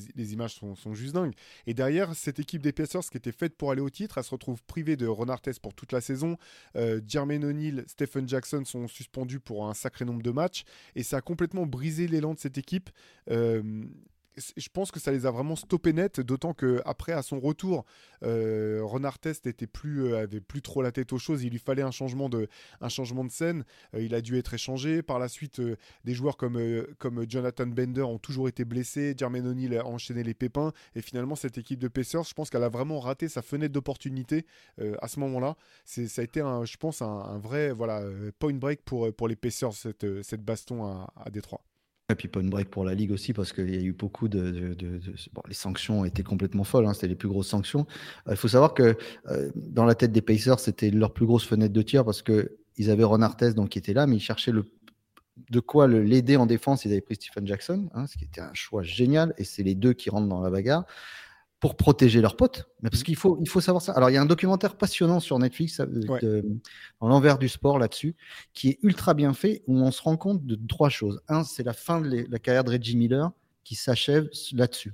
[0.94, 1.34] juste dingues.
[1.66, 4.30] Et derrière, cette équipe des Pacers qui était faite pour aller au titre, elle se
[4.30, 5.26] retrouve privée de Ron
[5.60, 6.38] pour toute la saison.
[6.74, 10.64] Euh, Jermaine O'Neal, Stephen Jackson sont suspendus pour un sacré nombre de matchs.
[10.94, 12.88] Et ça a complètement brisé l'élan de cette équipe.
[13.30, 13.84] Euh,
[14.56, 17.84] je pense que ça les a vraiment stoppés net, d'autant que après à son retour,
[18.22, 21.42] euh, Renard Test était plus, euh, avait plus trop la tête aux choses.
[21.42, 22.48] Il lui fallait un changement de,
[22.80, 23.64] un changement de scène.
[23.94, 25.02] Euh, il a dû être échangé.
[25.02, 25.60] Par la suite,
[26.04, 26.58] des joueurs comme,
[26.98, 29.14] comme Jonathan Bender ont toujours été blessés.
[29.16, 30.72] Jermaine O'Neal a enchaîné les pépins.
[30.94, 34.46] Et finalement, cette équipe de Pacers, je pense qu'elle a vraiment raté sa fenêtre d'opportunité
[35.00, 35.56] à ce moment-là.
[35.84, 38.02] C'est, ça a été, un, je pense, un, vrai voilà,
[38.38, 41.62] point break pour, pour les Pacers, cette, cette baston à, à Détroit.
[42.08, 44.28] Et puis pas une break pour la Ligue aussi, parce qu'il y a eu beaucoup
[44.28, 44.76] de...
[45.32, 47.84] bon, les sanctions étaient complètement folles, hein, c'était les plus grosses sanctions.
[48.28, 48.96] Euh, il faut savoir que
[49.28, 52.90] euh, dans la tête des Pacers, c'était leur plus grosse fenêtre de tir, parce qu'ils
[52.90, 54.70] avaient Ron Artest donc, qui était là, mais ils cherchaient le,
[55.50, 56.84] de quoi l'aider en défense.
[56.84, 59.74] Ils avaient pris Stephen Jackson, hein, ce qui était un choix génial, et c'est les
[59.74, 60.86] deux qui rentrent dans la bagarre
[61.60, 62.68] pour protéger leurs potes.
[62.82, 63.04] Mais parce mmh.
[63.04, 63.92] qu'il faut, il faut savoir ça.
[63.92, 66.42] Alors, il y a un documentaire passionnant sur Netflix euh,
[67.00, 68.14] dans l'envers du sport là-dessus,
[68.52, 71.20] qui est ultra bien fait, où on se rend compte de trois choses.
[71.28, 73.30] Un, c'est la fin de la carrière de Reggie Miller
[73.64, 74.92] qui s'achève là-dessus.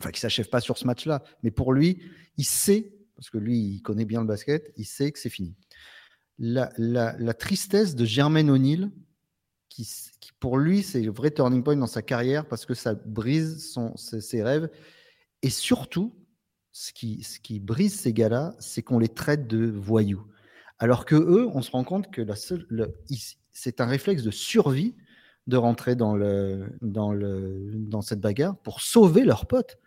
[0.00, 2.02] Enfin, qui s'achève pas sur ce match-là, mais pour lui,
[2.36, 5.54] il sait, parce que lui, il connaît bien le basket, il sait que c'est fini.
[6.38, 6.68] La,
[7.34, 8.90] tristesse de Germaine O'Neill,
[9.68, 9.88] qui,
[10.40, 13.96] pour lui, c'est le vrai turning point dans sa carrière parce que ça brise son,
[13.96, 14.68] ses rêves
[15.44, 16.14] et surtout,
[16.72, 20.26] ce qui, ce qui brise ces gars-là, c'est qu'on les traite de voyous.
[20.78, 22.26] Alors que eux, on se rend compte que
[23.52, 24.94] c'est un réflexe de survie
[25.46, 29.78] de rentrer dans, le, dans, le, dans cette bagarre pour sauver leurs potes.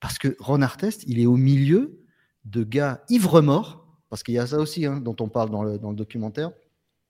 [0.00, 2.00] Parce que Ron Artest, il est au milieu
[2.44, 5.78] de gars ivres-morts, parce qu'il y a ça aussi hein, dont on parle dans le,
[5.78, 6.50] dans le documentaire.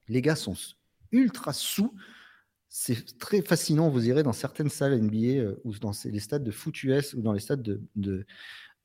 [0.06, 0.54] Les gars sont
[1.12, 1.94] ultra sous,
[2.72, 3.90] c'est très fascinant.
[3.90, 7.20] Vous irez dans certaines salles NBA euh, ou dans les stades de foot US ou
[7.20, 7.62] dans les stades
[7.96, 8.26] de,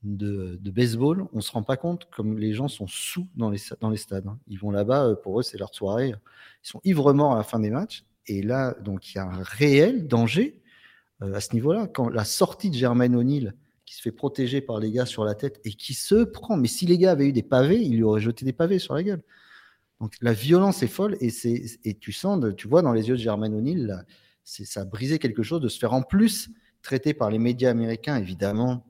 [0.02, 1.28] baseball.
[1.32, 4.26] On ne se rend pas compte comme les gens sont sous dans les, stades.
[4.28, 4.40] Hein.
[4.48, 6.16] Ils vont là-bas, euh, pour eux, c'est leur soirée.
[6.64, 8.06] Ils sont ivres-morts à la fin des matchs.
[8.26, 10.64] Et là, donc, il y a un réel danger
[11.22, 11.86] euh, à ce niveau-là.
[11.86, 13.54] Quand la sortie de Germaine O'Neill,
[13.86, 16.68] qui se fait protéger par les gars sur la tête et qui se prend, mais
[16.68, 19.04] si les gars avaient eu des pavés, ils lui auraient jeté des pavés sur la
[19.04, 19.22] gueule.
[20.02, 23.16] Donc la violence est folle et, c'est, et tu sens, tu vois dans les yeux
[23.16, 24.06] de Germaine O'Neill,
[24.44, 26.50] ça a brisé quelque chose de se faire en plus
[26.82, 28.86] traiter par les médias américains, évidemment.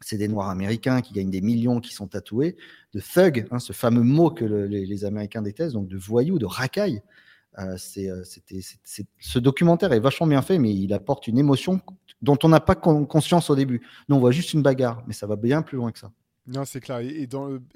[0.00, 2.56] C'est des Noirs américains qui gagnent des millions, qui sont tatoués,
[2.92, 7.02] de thug, hein, ce fameux mot que les, Américains détestent, donc de voyous, de racailles.
[7.58, 8.60] Euh, c'est, euh, c'était,
[9.18, 11.80] ce documentaire est vachement bien fait, mais il apporte une émotion
[12.22, 13.80] dont on n'a pas conscience au début.
[14.08, 16.12] Nous, on voit juste une bagarre, mais ça va bien plus loin que ça.
[16.48, 17.00] Non, c'est clair.
[17.00, 17.28] Et,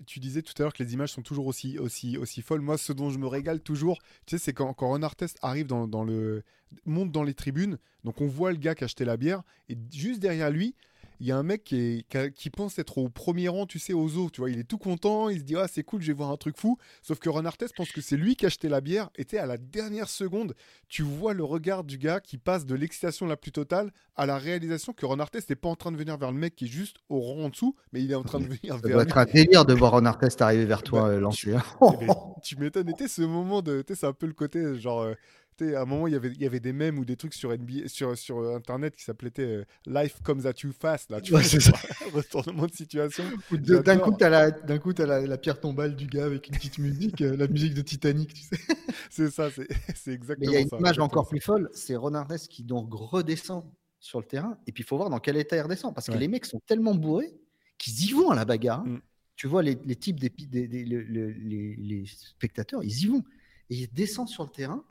[0.07, 2.63] tu disais tout à l'heure que les images sont toujours aussi, aussi, folles.
[2.63, 5.01] Moi, ce dont je me régale toujours, tu sais, c'est quand, quand Ron
[5.43, 6.43] arrive dans, dans, le.
[6.87, 7.79] monte dans les tribunes.
[8.05, 9.43] Donc, on voit le gars qui a acheté la bière.
[9.69, 10.75] Et juste derrière lui,
[11.23, 12.05] il y a un mec qui,
[12.35, 14.29] qui, pense être au premier rang, tu sais, aux eaux.
[14.29, 16.33] Tu vois, il est tout content, il se dit, ah, c'est cool, je vais voir
[16.33, 16.79] un truc fou.
[17.01, 19.09] Sauf que Ron Artest pense que c'est lui qui a acheté la bière.
[19.15, 20.57] Et tu à la dernière seconde,
[20.89, 24.37] tu vois le regard du gars qui passe de l'excitation la plus totale à la
[24.37, 26.69] réalisation que Ron Artest n'est pas en train de venir vers le mec qui est
[26.69, 28.89] juste au rang en dessous, mais il est en train de venir vers lui.
[28.89, 31.55] Ça doit être un délire de voir Ron Artest arriver vers toi, bah, lancé.
[32.43, 32.93] Tu, m'étonnes.
[32.99, 33.85] Tu ce moment de.
[33.87, 35.03] c'est un peu le côté genre.
[35.03, 35.15] Euh,
[35.61, 37.51] à un moment, il y, avait, il y avait des mèmes ou des trucs sur,
[37.51, 41.11] NBA, sur, sur Internet qui s'appelaient euh, Life comes at you fast.
[41.11, 41.73] Là, tu vois, c'est ça.
[42.13, 43.25] Retournement de situation.
[43.51, 46.79] D'un coup, tu as, la, coup, as la, pierre tombale du gars avec une petite
[46.79, 48.57] musique, euh, la musique de Titanic, tu sais.
[49.11, 50.59] c'est ça, c'est exactement ça.
[50.59, 53.65] Il y a une image encore plus folle c'est Ron qui donc redescend
[54.01, 54.59] sur le terrain.
[54.67, 55.95] Et puis, il faut voir dans quel état il redescend.
[55.95, 57.35] Parce que les mecs sont tellement bourrés
[57.79, 58.85] qu'ils y vont à la bagarre.
[58.85, 59.01] Mm.
[59.37, 63.25] Tu vois, les, les types, des, des, des les, les, spectateurs, ils y vont.
[63.71, 64.85] Et ils descendent sur le terrain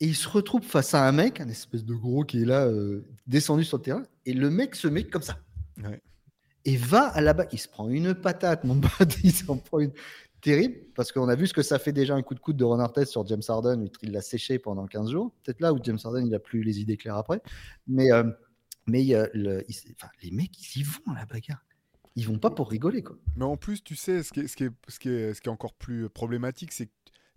[0.00, 2.66] et il se retrouve face à un mec, un espèce de gros qui est là,
[2.66, 4.02] euh, descendu sur le terrain.
[4.26, 5.38] Et le mec se met comme ça.
[6.64, 7.46] Et va à la bas.
[7.52, 9.16] Il se prend une patate, mon pote.
[9.24, 9.92] Il s'en prend une.
[10.40, 12.64] Terrible, parce qu'on a vu ce que ça fait déjà un coup de coude de
[12.64, 13.88] Ron Artest sur James Harden.
[14.02, 15.32] Il l'a séché pendant 15 jours.
[15.42, 17.40] Peut-être là où James Harden, il a plus les idées claires après.
[17.86, 18.24] Mais, euh,
[18.86, 19.64] mais le,
[20.22, 21.64] les mecs, ils y vont à la bagarre.
[22.14, 23.02] Ils vont pas pour rigoler.
[23.02, 23.16] Quoi.
[23.36, 25.40] Mais en plus, tu sais, ce qui est, ce qui est, ce qui est, ce
[25.40, 26.92] qui est encore plus problématique, c'est que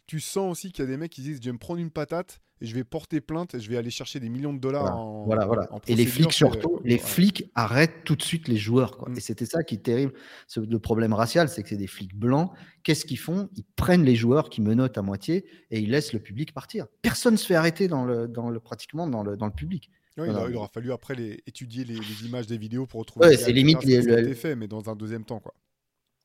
[0.07, 1.91] tu sens aussi qu'il y a des mecs qui disent je vais me prendre une
[1.91, 4.83] patate et je vais porter plainte et je vais aller chercher des millions de dollars
[4.83, 5.25] voilà, en.
[5.25, 5.69] Voilà, voilà.
[5.87, 8.97] et les flics, surtout, les flics arrêtent tout de suite les joueurs.
[8.97, 9.09] Quoi.
[9.09, 9.17] Mm.
[9.17, 10.13] Et c'était ça qui est terrible.
[10.55, 12.51] Le problème racial, c'est que c'est des flics blancs.
[12.83, 13.49] Qu'est-ce qu'ils font?
[13.55, 16.87] Ils prennent les joueurs qui menottent à moitié et ils laissent le public partir.
[17.01, 19.91] Personne ne se fait arrêter dans le, dans le, pratiquement dans le, dans le public.
[20.17, 23.27] il, aura fallu après les, étudier les, images des vidéos pour retrouver.
[23.27, 24.33] Ouais, c'est limite les, le...
[24.33, 25.53] fait, mais dans un deuxième temps, quoi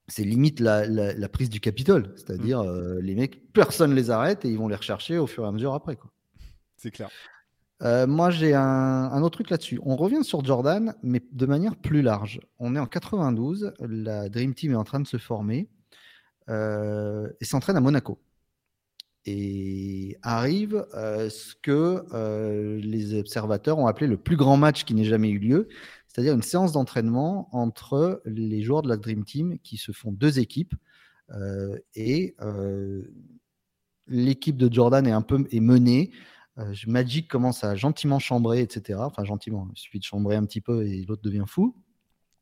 [0.09, 2.13] c'est limite la, la, prise du Capitole.
[2.17, 2.67] C'est-à-dire, mm.
[2.67, 5.53] euh, les mecs, personne les arrête et ils vont les rechercher au fur et à
[5.53, 5.99] mesure après.
[6.77, 7.11] C'est clair.
[7.83, 9.81] Euh, moi, j'ai un, autre truc là-dessus.
[9.85, 12.41] On revient sur Jordan, mais de manière plus large.
[12.59, 15.69] On est en 92, la Dream Team est en train de se former
[16.49, 18.21] euh, et s'entraîne à Monaco.
[19.25, 22.05] Et arrive ce que
[22.81, 25.69] les observateurs ont appelé le plus grand match qui n'ait jamais eu lieu,
[26.13, 30.39] c'est-à-dire une séance d'entraînement entre les joueurs de la Dream Team qui se font deux
[30.39, 30.75] équipes
[31.31, 33.03] euh, et euh,
[34.07, 36.11] l'équipe de Jordan est un peu est menée.
[36.59, 38.99] Euh, Magic commence à gentiment chambrer, etc.
[39.03, 41.75] Enfin, gentiment, il suffit de chambrer un petit peu et l'autre devient fou.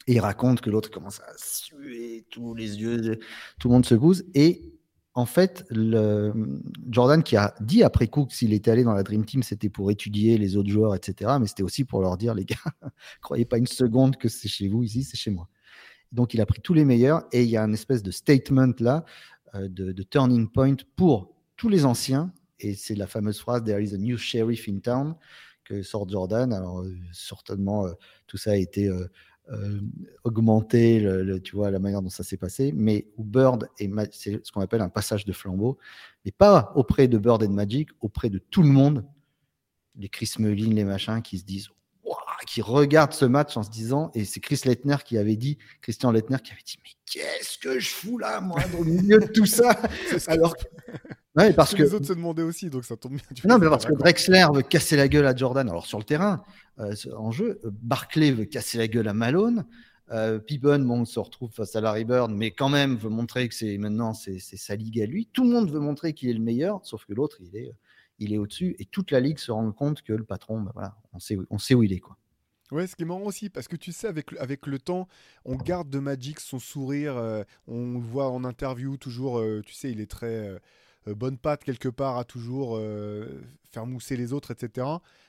[0.09, 3.21] Et il raconte que l'autre commence à suer, tous les yeux,
[3.61, 4.25] tout le monde se gousse.
[4.35, 4.80] Et
[5.15, 6.33] en fait, le,
[6.89, 9.69] Jordan qui a dit après coup que s'il était allé dans la Dream Team, c'était
[9.69, 11.33] pour étudier les autres joueurs, etc.
[11.41, 12.57] Mais c'était aussi pour leur dire, les gars,
[13.21, 15.49] croyez pas une seconde que c'est chez vous ici, c'est chez moi.
[16.13, 18.73] Donc il a pris tous les meilleurs et il y a un espèce de statement
[18.79, 19.05] là,
[19.55, 22.33] euh, de, turning point pour tous les anciens.
[22.61, 25.17] Et c'est la fameuse phrase There is a new sheriff in town
[25.65, 26.53] que sort Jordan.
[26.53, 27.93] Alors, euh, certainement, euh,
[28.27, 28.89] tout ça a été
[29.53, 29.81] euh,
[30.25, 34.45] augmenter le, tu vois, la manière dont ça s'est passé, mais où Bird, et c'est
[34.45, 35.79] ce qu'on appelle un passage de flambeau,
[36.25, 39.05] mais pas auprès de Bird et de Magic, auprès de tout le monde,
[39.97, 41.69] les Chris Mullin, les machins, qui se disent,
[42.47, 46.11] qui regardent ce match en se disant, et c'est Chris Lettner qui avait dit, Christian
[46.11, 49.47] Lettner qui avait dit, mais qu'est-ce que je fous là, moi, au milieu de tout
[49.47, 49.81] ça?
[50.27, 50.55] Alors
[51.37, 53.23] Ouais, parce que les autres se demandaient aussi, donc ça tombe bien.
[53.45, 55.69] Non, mais parce que Drexler veut casser la gueule à Jordan.
[55.69, 56.43] Alors sur le terrain,
[56.81, 59.65] euh, en jeu, Barclay veut casser la gueule à Malone.
[60.11, 63.55] Euh, Pippen, bon, se retrouve face à Larry Bird, mais quand même veut montrer que
[63.55, 65.29] c'est maintenant c'est sa ligue à lui.
[65.33, 67.73] Tout le monde veut montrer qu'il est le meilleur, sauf que l'autre il est
[68.19, 70.97] il est au-dessus et toute la ligue se rend compte que le patron, ben voilà,
[71.13, 72.17] on sait on sait où il est quoi.
[72.73, 75.09] Ouais, ce qui est marrant aussi, parce que tu sais, avec, avec le temps,
[75.45, 79.91] on garde de Magic son sourire, euh, on le voit en interview toujours, tu sais,
[79.91, 80.59] il est très euh,
[81.07, 84.87] bonne patte quelque part à toujours euh, faire mousser les autres, etc.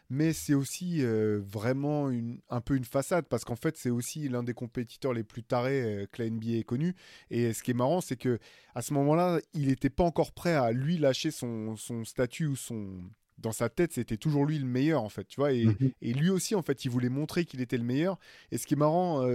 [0.09, 2.11] Mais c'est aussi euh, vraiment
[2.49, 6.07] un peu une façade parce qu'en fait c'est aussi l'un des compétiteurs les plus tarés
[6.11, 6.95] que la NBA ait connu.
[7.29, 8.39] Et ce qui est marrant, c'est que
[8.75, 13.01] à ce moment-là, il n'était pas encore prêt à lui lâcher son, statut ou son,
[13.37, 15.51] dans sa tête, c'était toujours lui le meilleur, en fait, tu vois.
[15.53, 15.91] Et, mhm.
[16.01, 18.17] lui aussi, en fait, il voulait montrer qu'il était le meilleur.
[18.51, 19.25] Et ce qui est marrant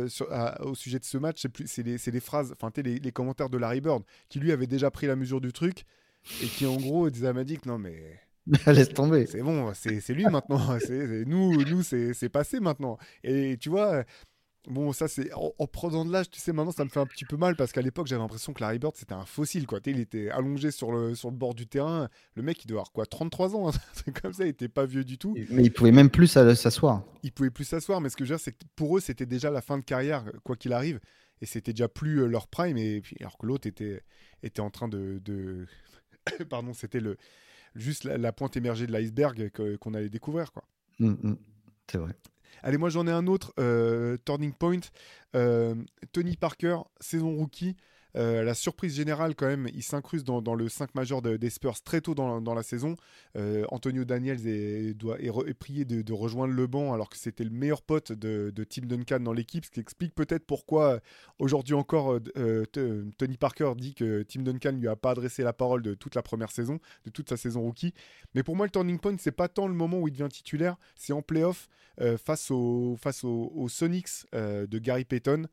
[0.60, 3.80] au sujet de ce match, c'est les, les, phrases, enfin, les, les, commentaires de Larry
[3.80, 5.84] Bird, qui lui avait déjà pris la mesure du truc
[6.42, 8.20] et qui en gros disait à Magic non mais
[8.66, 9.26] laisse tomber.
[9.26, 10.78] c'est bon c'est lui maintenant.
[10.80, 12.98] C'est nous nous c'est passé maintenant.
[13.24, 14.04] Et tu vois
[14.68, 17.24] bon ça c'est en, prenant de l'âge tu sais maintenant ça me fait un petit
[17.24, 19.80] peu mal parce qu'à l'époque j'avais l'impression que Larry Bird c'était un fossile quoi.
[19.86, 22.08] Il était allongé sur le sur le bord du terrain.
[22.34, 23.68] Le mec il devait avoir quoi 33 ans
[24.06, 24.44] un comme ça.
[24.44, 25.34] Il était pas vieux du tout.
[25.50, 27.04] Mais il pouvait même plus s'asseoir.
[27.24, 29.26] Il pouvait plus s'asseoir mais ce que je veux dire c'est que pour eux c'était
[29.26, 31.00] déjà la fin de carrière quoi qu'il arrive.
[31.42, 32.78] Et c'était déjà plus euh, leur prime.
[32.78, 34.02] Et puis alors que l'autre était
[34.42, 35.66] était en train de, de
[36.50, 37.16] pardon, c'était le
[37.74, 40.64] juste la, pointe émergée de l'iceberg qu'on allait découvrir, quoi.
[40.98, 41.36] Mmh, mmh.
[41.90, 42.12] c'est vrai.
[42.62, 44.80] Allez, moi j'en ai un autre, euh, Turning Point.
[45.34, 45.74] Euh,
[46.12, 47.76] Tony Parker, saison rookie.
[48.16, 52.00] Euh, la surprise générale, quand même, il s'incruste dans, le 5 majeur des Spurs très
[52.00, 52.96] tôt dans, la saison.
[53.36, 57.50] Euh, Antonio Daniels est, doit, est, prié de, rejoindre le banc alors que c'était le
[57.50, 61.00] meilleur pote de, Tim Duncan dans l'équipe, ce qui explique peut-être pourquoi
[61.38, 62.64] aujourd'hui encore euh,
[63.18, 66.22] Tony Parker dit que Tim Duncan lui a pas adressé la parole de toute la
[66.22, 67.92] première saison, de toute sa saison rookie.
[68.34, 70.76] Mais pour moi, le turning point, c'est pas tant le moment où il devient titulaire,
[70.94, 71.68] c'est en playoff
[72.18, 75.46] face, au, face aux, Sonics de Gary Payton.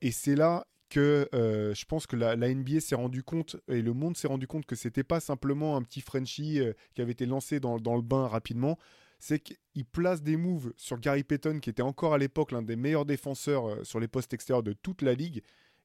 [0.00, 3.92] Et c'est là que euh, je pense que la, NBA s'est rendu compte et le
[3.92, 7.26] monde s'est rendu compte que c'était pas simplement un petit Frenchie euh, qui avait été
[7.26, 8.78] lancé dans, le bain rapidement.
[9.18, 12.76] C'est qu'il place des moves sur Gary Payton, qui était encore à l'époque l'un des
[12.76, 15.42] meilleurs défenseurs euh, sur les postes extérieurs de toute la ligue.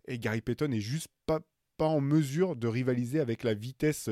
[0.07, 1.39] Et Gary Payton est juste pas,
[1.79, 4.07] en mesure de rivaliser avec la vitesse,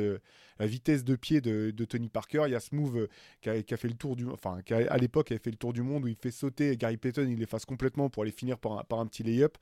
[0.60, 2.44] la vitesse de pied de, Tony Parker.
[2.48, 3.08] Il y a ce move
[3.40, 6.04] qui a, fait le tour du, enfin, à l'époque avait fait le tour du monde
[6.04, 9.06] où il fait sauter Gary Payton, il l'efface complètement pour aller finir par par un
[9.06, 9.58] petit layup.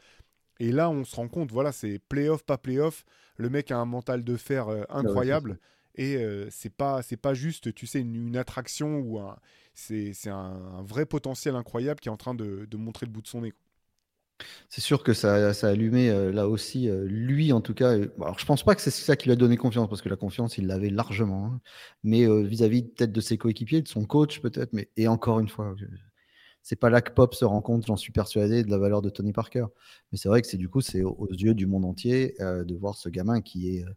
[0.59, 3.05] Et là, on se rend compte, voilà, c'est playoff, pas playoff.
[3.37, 5.59] Le mec a un mental de fer euh, incroyable.
[5.95, 9.37] et euh, c'est pas c'est pas juste, tu sais, une, attraction ou un,
[9.73, 13.41] c'est un, vrai potentiel incroyable qui est en train de, montrer le bout de son
[13.41, 13.53] nez.
[14.69, 17.97] c'est sûr que ça, ça a allumé euh, là aussi, euh, lui en tout cas.
[17.97, 20.09] euh, alors je pense pas que c'est ça qui lui a donné confiance, parce que
[20.09, 21.45] la confiance, il l'avait largement.
[21.47, 21.61] hein.
[22.03, 24.73] Mais vis-à-vis peut-être de ses coéquipiers, de son coach peut-être.
[24.73, 25.75] Mais et encore une fois,
[26.69, 29.09] c'est pas là que Pop se rend compte, j'en suis persuadé, de la valeur de
[29.09, 29.65] Tony Parker.
[30.11, 32.75] Mais c'est vrai que c'est du coup, c'est aux, yeux du monde entier euh, de
[32.75, 33.89] voir ce gamin qui est, euh,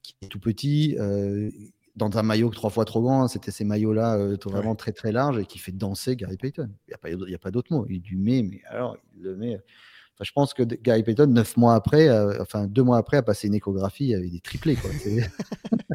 [0.00, 0.96] qui est tout petit.
[1.00, 1.50] euh,
[1.96, 5.10] dans un maillot trois fois trop grand, hein, c'était ces maillots-là euh, vraiment très très
[5.10, 6.70] larges et qui fait danser Gary Payton.
[6.86, 7.84] Il n'y a pas, pas d'autre mot.
[7.88, 9.56] Il lui met, mais alors il le met.
[9.56, 13.22] Enfin, je pense que Gary Payton, neuf mois après, euh, enfin deux mois après, a
[13.24, 14.76] passé une échographie avec des triplés.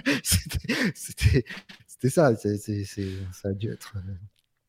[0.24, 2.36] C'était ça.
[2.36, 3.94] ça a dû être.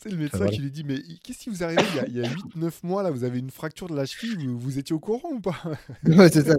[0.02, 0.52] C'est le médecin voilà.
[0.52, 3.10] qui lui dit Mais qu'est-ce qui vous est arrivé il y a, 8-9 mois là
[3.10, 5.56] Vous avez une fracture de la cheville, vous, vous étiez au courant ou pas?
[6.06, 6.54] Ouais, c'est ça.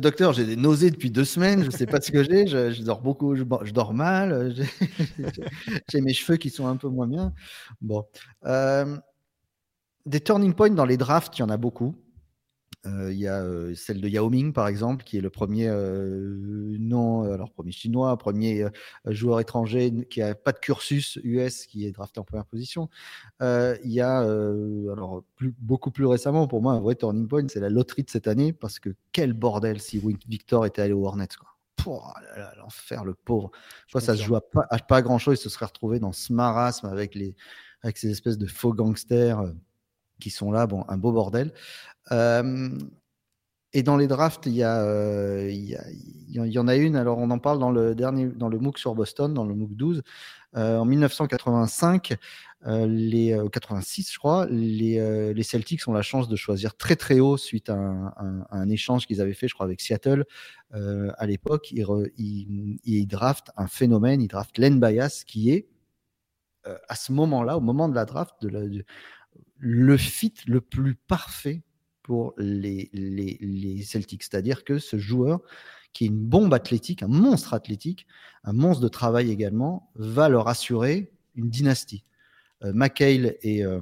[0.00, 1.62] docteur, j'ai des nausées depuis deux semaines.
[1.64, 2.48] Je sais pas ce que j'ai.
[2.48, 3.36] Je, je dors beaucoup.
[3.36, 4.32] Je, je dors mal.
[4.32, 4.68] euh, j'ai-
[5.90, 7.32] J'ai mes cheveux qui sont un peu moins bien.
[7.80, 8.04] Bon.
[8.46, 8.96] Euh,
[10.04, 11.94] des turning points dans les drafts, il y en a beaucoup.
[12.86, 15.68] Euh, Il y a euh, celle de Yao Ming, par exemple, qui est le premier
[15.68, 18.66] euh, non, alors premier chinois, premier
[19.06, 22.88] joueur étranger qui a pas de cursus US, qui est drafté en première position.
[23.40, 27.60] Il y a, alors plus, beaucoup plus récemment, pour moi, un vrai turning point, c'est
[27.60, 31.28] la loterie de cette année, parce que quel bordel si Victor était allé aux Hornets,
[31.38, 31.48] quoi.
[32.36, 33.50] Là, L'enfer, le pauvre.
[33.86, 35.38] Je crois que ça se joue à pas, à pas grand chose.
[35.40, 37.34] Il se serait retrouvé dans ce marasme avec, les,
[37.82, 39.52] avec ces espèces de faux gangsters
[40.22, 40.66] qui sont là.
[40.66, 41.52] Bon, un beau bordel.
[43.74, 45.70] Et dans les drafts, il y, a, euh, il,
[46.28, 46.94] y y en- a une.
[46.94, 49.74] Alors, on en parle dans le dernier, dans le MOOC sur Boston, dans le MOOC
[49.74, 50.02] 12.
[50.54, 52.12] Euh, en 1985,
[52.66, 56.96] euh, les euh, 86, je crois, les, les Celtics ont la chance de choisir très
[56.96, 57.74] très haut suite à
[58.50, 60.26] un, échange qu'ils avaient fait, je crois, avec Seattle
[60.72, 61.72] à l'époque.
[61.72, 61.86] Ils,
[62.18, 65.68] ils, ils draftent un phénomène, ils draftent Len Bias, qui est
[66.88, 68.84] à ce moment-là, au moment de la draft, de la- de-
[69.64, 71.62] le fit le plus parfait
[72.02, 74.24] pour les, les, les Celtics.
[74.24, 75.40] C'est-à-dire que ce joueur,
[75.92, 78.08] qui est une bombe athlétique, un monstre athlétique,
[78.42, 82.04] un monstre de travail également, va leur assurer une dynastie.
[82.64, 83.80] Euh, McHale et euh,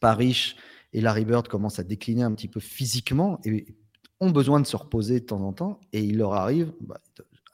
[0.00, 0.56] Parrish
[0.92, 3.76] et Larry Bird commencent à décliner un petit peu physiquement et
[4.18, 5.80] ont besoin de se reposer de temps en temps.
[5.92, 7.00] Et il leur arrive bah,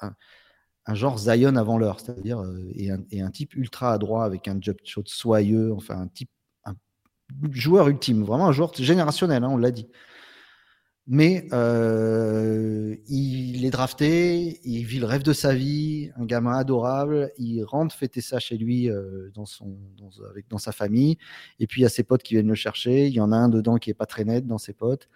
[0.00, 4.76] un, genre Zion avant l'heure, c'est-à-dire euh, et, un, type ultra adroit avec un job
[4.84, 6.30] shot soyeux, enfin un type
[7.50, 9.88] joueur ultime, vraiment un joueur générationnel, hein, on l'a dit.
[11.08, 17.30] Mais euh, il est drafté, il vit le rêve de sa vie, un gamin adorable.
[17.38, 19.78] Il rentre fêter ça chez lui euh, dans, son,
[20.28, 21.16] avec, dans sa famille.
[21.60, 23.06] Et puis il y a ses potes qui viennent le chercher.
[23.06, 25.08] Il y en a un dedans qui est pas très net dans ses potes.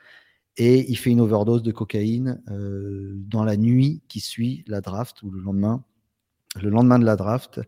[0.57, 5.23] Et il fait une overdose de cocaïne euh, dans la nuit qui suit la draft
[5.25, 5.83] ou le lendemain,
[6.61, 7.61] le lendemain de la draft.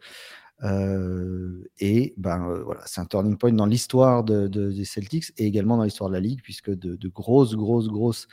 [0.63, 5.33] Euh, et ben euh, voilà, c'est un turning point dans l'histoire de, de, des Celtics
[5.37, 8.29] et également dans l'histoire de la ligue, puisque de, de grosses, grosses, grosses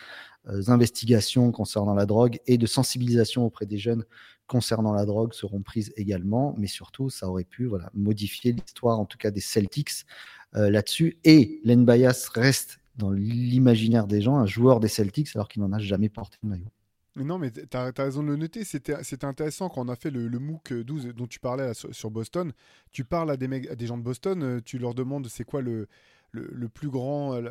[0.47, 4.05] euh, investigations concernant la drogue et de sensibilisation auprès des jeunes
[4.47, 6.55] concernant la drogue seront prises également.
[6.57, 10.05] Mais surtout, ça aurait pu voilà, modifier l'histoire, en tout cas des Celtics
[10.55, 11.19] euh, là-dessus.
[11.23, 15.71] Et Len Bias reste dans l'imaginaire des gens un joueur des Celtics alors qu'il n'en
[15.71, 16.71] a jamais porté le maillot.
[17.23, 18.63] Non, mais tu as, raison de le noter.
[18.63, 22.51] C'était intéressant quand on a fait le, MOOC 12 dont tu parlais sur, Boston.
[22.91, 25.61] Tu parles à des, à des gens de Boston, euh, tu leur demandes c'est quoi
[25.61, 25.87] le,
[26.31, 27.49] le, plus grand, euh,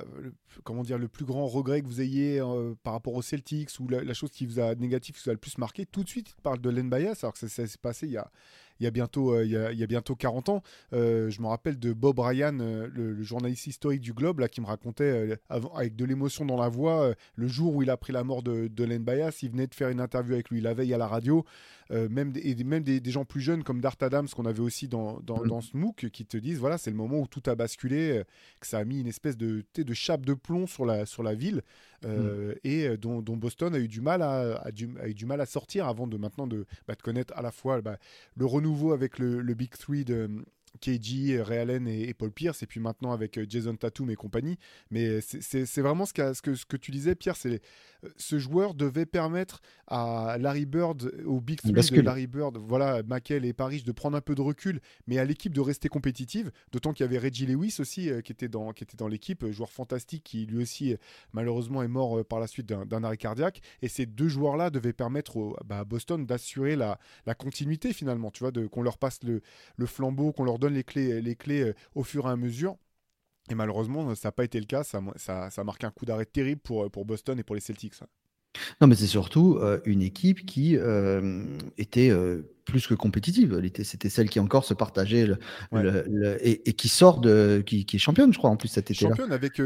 [0.64, 3.88] comment dire, le plus grand regret que vous ayez euh, par rapport aux Celtics ou
[3.88, 5.86] la, chose qui vous a négatif, qui vous a le plus marqué.
[5.86, 8.16] Tout de suite, ils te de Len Bias, alors que ça s'est passé il y
[8.16, 8.30] a,
[8.80, 10.62] il y a bientôt, euh, il, y a, il y a bientôt 40 ans.
[10.92, 14.48] Euh, je me rappelle de Bob Ryan, euh, le, le, journaliste historique du Globe, là,
[14.48, 17.94] qui me racontait avant, avec de l'émotion dans la voix le jour où il a
[17.94, 19.40] appris la mort de, de Len Bias.
[19.42, 21.44] Il venait de faire une interview avec lui la veille à la radio.
[21.90, 24.88] même des, et même des, des, gens plus jeunes comme Dart Adams, qu'on avait aussi
[24.88, 27.54] dans, dans, dans, ce MOOC, qui te disent voilà, c'est le moment où tout a
[27.54, 28.22] basculé,
[28.60, 31.34] que ça a mis une espèce de, de chape de plomb sur la, sur la
[31.34, 31.62] ville.
[32.04, 32.58] Euh, mm.
[32.64, 36.94] et dont, dont, Boston a eu du mal à, sortir avant de maintenant de, bah,
[36.94, 37.98] connaître à la fois bah,
[38.36, 40.30] le renouveau avec le Big Three de
[40.80, 44.58] KG, Ray Allen et, et, Paul Pierce, et puis maintenant avec Jason Tatum et compagnie.
[44.90, 47.60] Mais c'est vraiment ce, qu ce, que, ce que tu disais, Pierre, c'est
[48.16, 53.44] ce joueur devait permettre à Larry Bird, au Big Three de Larry Bird, voilà, McHale
[53.44, 56.50] et Paris, de prendre un peu de recul, mais à l'équipe de rester compétitive.
[56.72, 59.50] D'autant qu'il y avait Reggie Lewis aussi euh, qui était dans, qui était dans l'équipe,
[59.50, 60.96] joueur fantastique qui lui aussi
[61.32, 63.60] malheureusement est mort euh, par la suite d'un arrêt cardiaque.
[63.82, 68.30] Et ces deux joueurs-là devaient permettre au, bah, à Boston d'assurer la, la, continuité finalement,
[68.30, 69.40] tu vois, qu'on leur passe le,
[69.76, 72.76] le flambeau, qu'on leur donne les clés, les clés euh, au fur et à mesure.
[73.50, 74.84] Et malheureusement, ça n'a pas été le cas.
[74.84, 77.94] Ça, ça, ça marque un coup d'arrêt terrible pour, pour Boston et pour les Celtics.
[78.80, 80.76] Non, mais c'est surtout une équipe qui
[81.76, 82.12] était
[82.64, 83.60] plus que compétitive.
[83.82, 85.26] C'était celle qui encore se partageait
[85.72, 89.10] le, et, qui sort de, qui, est championne, je crois, en plus cet été-là.
[89.10, 89.60] Championne avec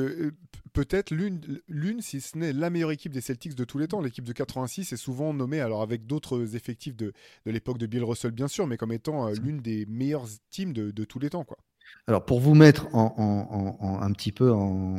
[0.73, 4.01] peut-être l'une, si ce n'est la meilleure équipe des Celtics de tous les temps.
[4.01, 7.13] L'équipe de 86 est souvent nommée, alors avec d'autres effectifs de,
[7.47, 10.91] de l'époque de Bill Russell, bien sûr, mais comme étant l'une des meilleures teams de,
[10.91, 11.59] de tous les temps, quoi.
[12.07, 14.97] Alors, pour vous mettre en, un petit peu en,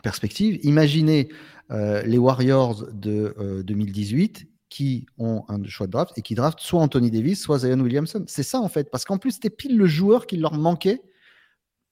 [0.00, 1.28] perspective, imaginez
[1.70, 6.60] euh, les Warriors de 2018 euh, qui ont un choix de draft et qui draftent
[6.60, 8.24] soit Anthony Davis, soit Zion Williamson.
[8.26, 11.02] C'est ça en fait, parce qu'en plus c'était pile le joueur qui leur manquait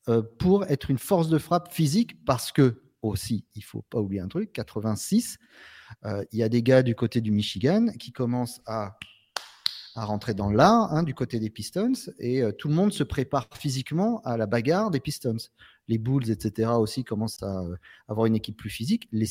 [0.09, 4.23] euh, pour être une force de frappe physique, parce que aussi, il faut pas oublier
[4.23, 5.37] un truc, 86,
[6.33, 8.97] il y a des gars du côté du Michigan qui commencent à
[9.97, 13.05] à rentrer dans l'art hein, du côté des Pistons et euh, tout le monde se
[13.05, 15.36] prépare physiquement à la bagarre des Pistons.
[15.86, 16.70] Les Bulls, etc.
[16.70, 17.76] aussi commencent à euh,
[18.09, 19.09] avoir une équipe plus physique.
[19.12, 19.26] Les,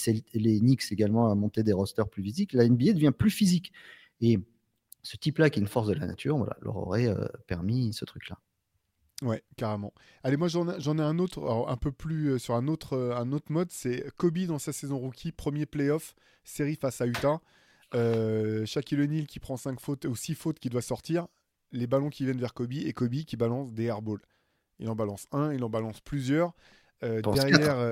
[0.60, 2.54] Knicks également à monter des rosters plus physiques.
[2.54, 3.74] La NBA devient plus physique.
[4.22, 4.40] Et
[5.02, 8.06] ce type-là, qui est une force de la nature, voilà, leur aurait euh, permis ce
[8.06, 8.38] truc-là.
[9.24, 9.94] Ouais, carrément.
[10.24, 13.72] Allez, moi j'en ai, un autre, un peu plus sur un autre, un autre mode,
[13.72, 17.42] c'est Kobe dans sa saison rookie, premier playoff, série face à Utah.
[17.96, 21.28] Euh, Shaquille O'Neal qui prend 5 fautes ou 6 fautes qui doit sortir,
[21.72, 24.22] les ballons qui viennent vers Kobe et Kobe qui balance des airballs.
[24.80, 26.54] Il en balance un, il en balance plusieurs.
[27.04, 27.92] Euh, derrière, euh,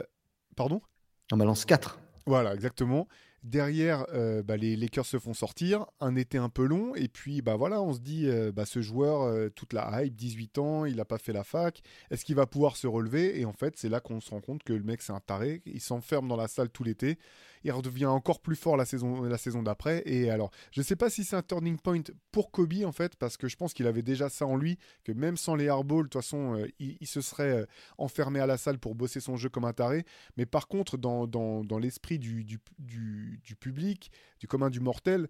[0.55, 0.81] pardon?
[1.29, 1.99] Il en balance 4.
[2.25, 3.07] Voilà, exactement.
[3.43, 7.41] Derrière, euh, bah, les Lakers se font sortir, un été un peu long, et puis
[7.41, 11.05] bah voilà, on se dit, bah, ce joueur, toute la hype, 18 ans, il n'a
[11.05, 11.81] pas fait la fac,
[12.11, 13.39] est-ce qu'il va pouvoir se relever?
[13.39, 15.63] Et en fait, c'est là qu'on se rend compte que le mec, c'est un taré,
[15.65, 17.17] il s'enferme dans la salle tout l'été,
[17.63, 20.95] il redevient encore plus fort la saison, la saison d'après, et alors, je ne sais
[20.95, 22.01] pas si c'est un turning point
[22.31, 25.11] pour Kobe, en fait, parce que je pense qu'il avait déjà ça en lui, que
[25.11, 27.65] même sans les airballs, de toute façon, il, se serait
[27.97, 30.05] enfermé à la salle pour bosser son jeu comme un taré,
[30.37, 34.79] mais par contre, dans, dans, dans l'esprit du, du, du du, public, du commun du
[34.79, 35.27] mortel,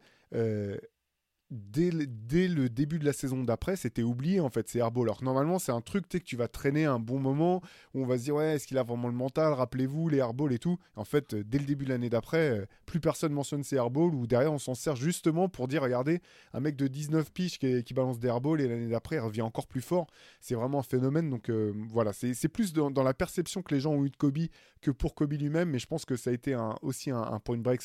[1.52, 5.04] euh, dès, le début de la saison d'après, c'était oublié en fait, ces airballs.
[5.04, 7.62] Alors normalement, c'est un truc que tu vas traîner un bon moment
[7.94, 9.54] où on va se dire, ouais, est-ce qu'il a vraiment le mental?
[9.54, 10.78] Rappelez-vous les airballs et tout.
[10.96, 14.28] En fait, dès le début de l'année d'après, euh, plus personne mentionne ces airballs ou
[14.28, 16.22] derrière, on s'en sert justement pour dire, regardez,
[16.54, 19.68] un mec de 19 piges qui, balance des airballs et l'année d'après, il revient encore
[19.68, 20.08] plus fort.
[20.40, 21.30] C'est vraiment un phénomène.
[21.30, 24.38] Donc euh, voilà, c'est plus dans, la perception que les gens ont eu de Kobe
[24.82, 27.82] que pour Kobe lui-même, mais je pense que ça a été aussi un, point break,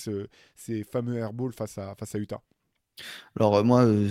[0.55, 2.41] ces fameux airballs face à, face à Utah.
[3.39, 4.09] Alors, euh, moi, euh,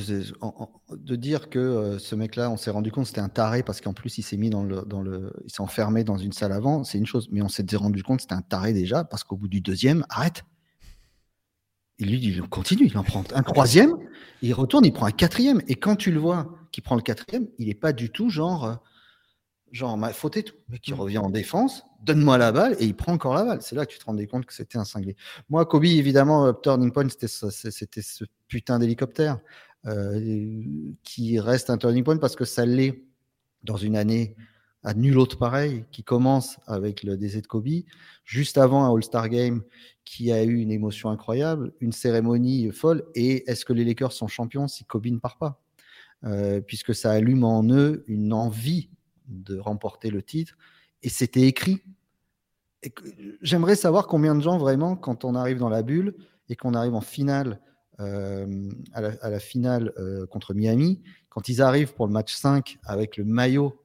[0.91, 3.93] de dire que euh, ce mec-là, on s'est rendu compte c'était un taré parce qu'en
[3.93, 7.05] plus il s'est mis dans le, il s'est enfermé dans une salle avant, c'est une
[7.05, 7.27] chose.
[7.31, 10.43] Mais on s'est rendu compte c'était un taré déjà parce qu'au bout du deuxième, arrête.
[11.97, 13.95] Et lui, il continue, il en prend un troisième,
[14.41, 15.61] il retourne, il prend un quatrième.
[15.67, 18.83] Et quand tu le vois qui prend le quatrième, il n'est pas du tout genre,
[19.76, 20.55] genre, ma faute et tout.
[20.69, 20.99] Mais qui mmh.
[20.99, 23.61] revient en défense, donne-moi la balle, et il prend encore la balle.
[23.61, 25.15] C'est là que tu te rendais compte que c'était un cinglé.
[25.49, 29.39] Moi, Kobe, évidemment, turning point, c'était ce putain d'hélicoptère
[29.86, 30.63] euh,
[31.03, 33.03] qui reste un turning point parce que ça l'est
[33.63, 34.36] dans une année
[34.84, 37.67] à nul autre pareil, qui commence avec le décès de Kobe,
[38.23, 39.63] juste avant un All-Star Game
[40.05, 44.28] qui a eu une émotion incroyable, une cérémonie folle, et est-ce que les Lakers sont
[44.28, 45.59] champions si Kobe ne part pas?
[46.23, 48.91] Euh, Puisque ça allume en eux une envie
[49.28, 50.57] de remporter le titre.
[51.03, 51.82] Et c'était écrit.
[53.41, 56.15] J'aimerais savoir combien de gens vraiment, quand on arrive dans la bulle
[56.49, 57.59] et qu'on arrive en finale,
[57.99, 63.15] euh, à, la, finale euh, contre Miami, quand ils arrivent pour le match 5 avec
[63.15, 63.82] le maillot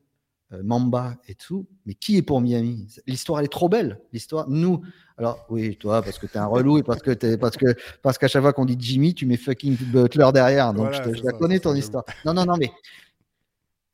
[0.52, 2.88] euh, Mamba et tout, mais qui est pour Miami?
[3.06, 4.00] L'histoire elle est trop belle.
[4.12, 4.82] L'histoire, nous,
[5.16, 7.66] alors oui, toi parce que tu es un relou et parce que es, parce que
[8.02, 11.32] parce qu'à chaque fois qu'on dit Jimmy, tu mets fucking Butler derrière, donc je, la
[11.32, 12.04] connais ton histoire.
[12.24, 12.72] Non non non mais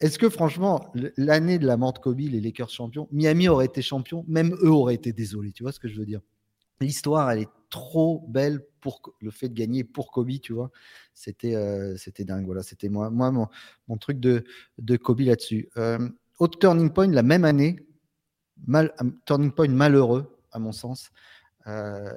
[0.01, 3.81] est-ce que franchement, l'année de la mort de Kobe, les Lakers champions, Miami aurait été
[3.81, 5.53] champion, même eux auraient été désolés.
[5.53, 6.21] Tu vois ce que je veux dire?
[6.81, 10.71] L'histoire, elle est trop belle pour le fait de gagner pour Kobe, tu vois?
[11.15, 12.45] C'était euh, dingue.
[12.45, 14.45] Voilà, c'était moi, mon, truc de,
[14.79, 15.71] de Kobe là-dessus.
[15.79, 17.81] Euh, autre turning point, la même année,
[18.67, 18.95] mal,
[19.25, 21.11] turning point malheureux, à mon sens,
[21.67, 22.13] euh,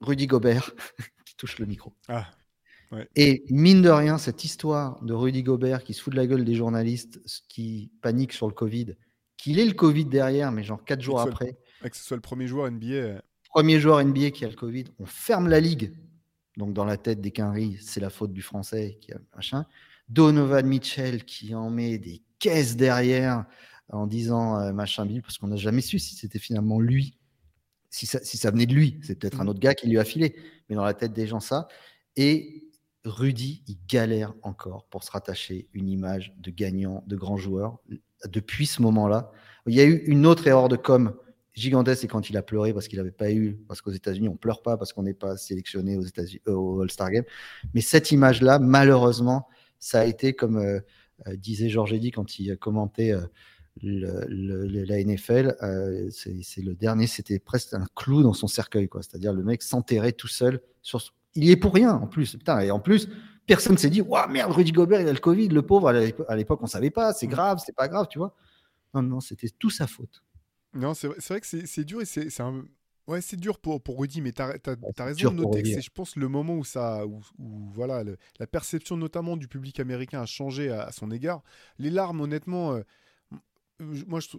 [0.00, 0.72] Rudy Gobert
[1.26, 1.92] qui touche le micro.
[2.08, 2.30] Ah.
[3.14, 6.44] Et mine de rien, cette histoire de Rudy Gobert qui se fout de la gueule
[6.44, 8.94] des journalistes, qui paniquent sur le Covid,
[9.36, 11.56] qu'il ait le Covid derrière, mais genre quatre jours après.
[11.82, 12.86] que ce soit le premier joueur NBA.
[12.86, 13.20] Euh.
[13.50, 15.92] Premier joueur NBA qui a le Covid, on ferme la ligue.
[16.56, 19.66] Donc dans la tête des Quinry, c'est la faute du français qui a machin.
[20.08, 23.44] Donovan Mitchell qui en met des caisses derrière
[23.90, 27.16] en disant euh, machin bille, parce qu'on n'a jamais su si c'était finalement lui.
[27.90, 29.48] Si ça, si ça venait de lui, c'est peut-être un mm.
[29.48, 30.36] autre gars qui lui a filé.
[30.68, 31.68] Mais dans la tête des gens, ça.
[32.16, 32.65] Et
[33.06, 37.78] Rudy, il galère encore pour se rattacher une image de gagnant, de grand joueur
[38.26, 39.30] depuis ce moment-là.
[39.66, 41.14] Il y a eu une autre erreur de com
[41.56, 44.36] gigantesque, c'est quand il a pleuré parce qu'il n'avait pas eu, parce qu'aux États-Unis, on
[44.36, 47.24] pleure pas parce qu'on n'est pas sélectionné aux États-Unis, euh, au All-Star Game.
[47.74, 49.48] Mais cette image-là, malheureusement,
[49.78, 50.80] ça a été comme euh,
[51.26, 53.14] euh, disait Georges Eddy quand il commentait
[53.82, 55.56] le, la NFL,
[56.10, 59.02] c'est le dernier, c'était presque un clou dans son cercueil, quoi.
[59.02, 61.00] C'est-à-dire le mec s'enterrait tout seul sur.
[61.36, 62.36] Il y est pour rien en plus.
[62.36, 63.08] Putain, et en plus,
[63.46, 65.88] personne s'est dit, waouh, merde, Rudy Gobert, il a le Covid, le pauvre.
[66.28, 68.34] À l'époque, on savait pas, c'est grave, c'est pas grave, tu vois.
[68.94, 70.22] Non, non, c'était tout sa faute.
[70.74, 72.64] Non, c'est vrai, vrai, que c'est dur et c'est un.
[73.06, 74.58] Ouais, c'est dur pour, pour Rudy, mais tu as,
[74.98, 78.02] raison de noter que c'est, je pense, le moment où, ça, où, voilà,
[78.40, 81.42] la perception notamment du public américain a changé à, son égard.
[81.78, 82.82] Les larmes, honnêtement, euh,
[83.78, 84.36] moi, je,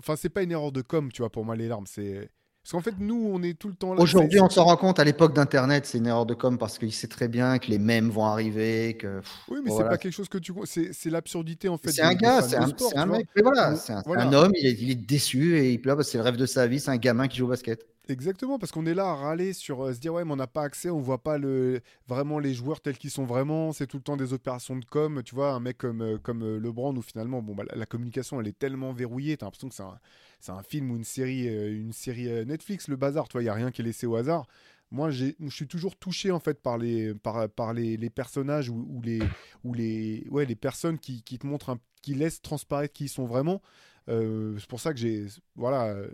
[0.00, 1.86] enfin, c'est pas une erreur de com, tu vois, pour moi, les larmes.
[1.86, 2.30] C'est
[2.64, 4.00] parce qu'en fait, nous, on est tout le temps là.
[4.00, 4.98] Aujourd'hui, on s'en rend compte.
[4.98, 7.78] À l'époque d'Internet, c'est une erreur de com parce qu'il sait très bien que les
[7.78, 8.96] mêmes vont arriver.
[8.96, 9.20] Que...
[9.50, 10.54] oui, mais c'est pas quelque chose que tu.
[10.64, 11.92] C'est l'absurdité, en fait.
[11.92, 13.28] C'est un gars, c'est un, un, mec.
[13.36, 16.36] Voilà, c'est un, homme, il est, il est, déçu et il pleure c'est le rêve
[16.36, 16.80] de sa vie.
[16.80, 17.84] C'est un gamin qui joue au basket.
[18.06, 20.46] Exactement, parce qu'on est là à râler sur euh, se dire ouais, mais on n'a
[20.46, 23.72] pas accès, on voit pas le, vraiment les joueurs tels qu'ils sont vraiment.
[23.72, 25.22] C'est tout le temps des opérations de com.
[25.24, 28.38] Tu vois, un mec comme, euh, comme euh, LeBron où finalement, bon, bah, la, communication
[28.42, 29.82] elle est tellement verrouillée, t'as l'impression que c'est
[30.52, 33.26] un, un film ou une série, une série Netflix, le bazar.
[33.26, 34.46] Tu vois, il y a rien qui est laissé au hasard.
[34.90, 39.00] Moi, je suis toujours touché en fait par les, par, par les, les personnages ou,
[39.02, 39.20] les,
[39.64, 43.24] ou les, ouais, les personnes qui, qui te montrent, qui laissent transparaître qui ils sont
[43.24, 43.62] vraiment.
[44.08, 45.26] Euh, c'est pour ça que j'ai.
[45.56, 46.08] Voilà, euh,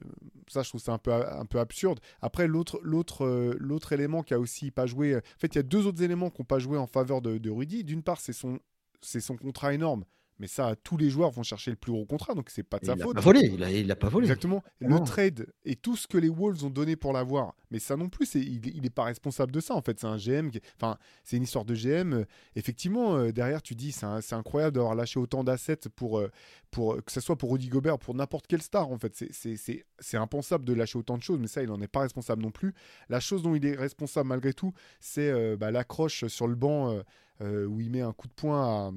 [0.49, 2.01] ça, je trouve ça un peu, un peu absurde.
[2.21, 5.17] Après, l'autre, l'autre, euh, l'autre élément qui a aussi pas joué.
[5.17, 7.39] En fait, il y a deux autres éléments qui n'ont pas joué en faveur de,
[7.39, 7.85] de Rudy.
[7.85, 8.61] D'une part, c'est son,
[9.01, 10.05] c'est son contrat énorme.
[10.41, 12.87] Mais ça, tous les joueurs vont chercher le plus gros contrat, donc c'est pas de
[12.87, 13.13] sa il faute.
[13.13, 14.25] A pas volé, il a, il a pas volé.
[14.25, 14.65] Exactement.
[14.81, 18.09] Le trade et tout ce que les Wolves ont donné pour l'avoir, mais ça non
[18.09, 19.75] plus, il n'est pas responsable de ça.
[19.75, 20.51] En fait, c'est un GM.
[20.77, 22.25] Enfin, c'est une histoire de GM.
[22.57, 26.31] Effectivement, euh, derrière, tu dis, c'est, incroyable d'avoir lâché autant d'assets pour, euh,
[26.71, 28.91] pour que ce soit pour Rudy Gobert, pour n'importe quelle star.
[28.91, 32.01] En fait, c'est, impensable de lâcher autant de choses, mais ça, il n'en est pas
[32.01, 32.75] responsable non plus.
[33.11, 36.97] La chose dont il est responsable malgré tout, c'est euh, bah, l'accroche sur le banc
[37.43, 38.93] où il met un coup de poing à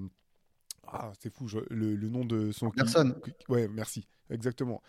[0.88, 2.70] ah, c'est fou, le, nom de son.
[2.72, 3.16] Personne.
[3.50, 4.08] Ouais, merci.
[4.30, 4.82] Exactement.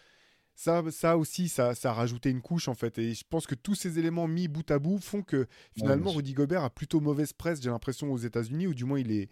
[0.56, 2.98] Ça, ça aussi, ça, ça a rajouté une couche en fait.
[2.98, 6.32] Et je pense que tous ces éléments mis bout à bout font que finalement Rudy
[6.32, 9.28] Gobert a plutôt mauvaise presse, j'ai l'impression, aux États-Unis, ou du moins il est,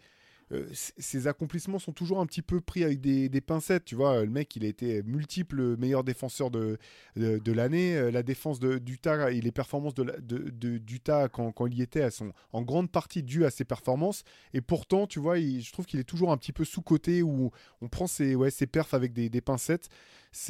[0.53, 3.85] euh, ses accomplissements sont toujours un petit peu pris avec des, pincettes.
[3.85, 6.79] Tu vois, le mec, il a été multiple meilleur défenseur de,
[7.17, 7.97] de, l'année.
[7.97, 12.63] Euh, la défense d'Utah et les performances d'Utah quand, il y était, elles sont en
[12.63, 14.25] grande partie dues à ses performances.
[14.53, 17.51] Et pourtant, tu vois, je trouve qu'il est toujours un petit peu sous-côté où
[17.81, 19.89] on prend ses, ouais, ses perfs avec des, pincettes.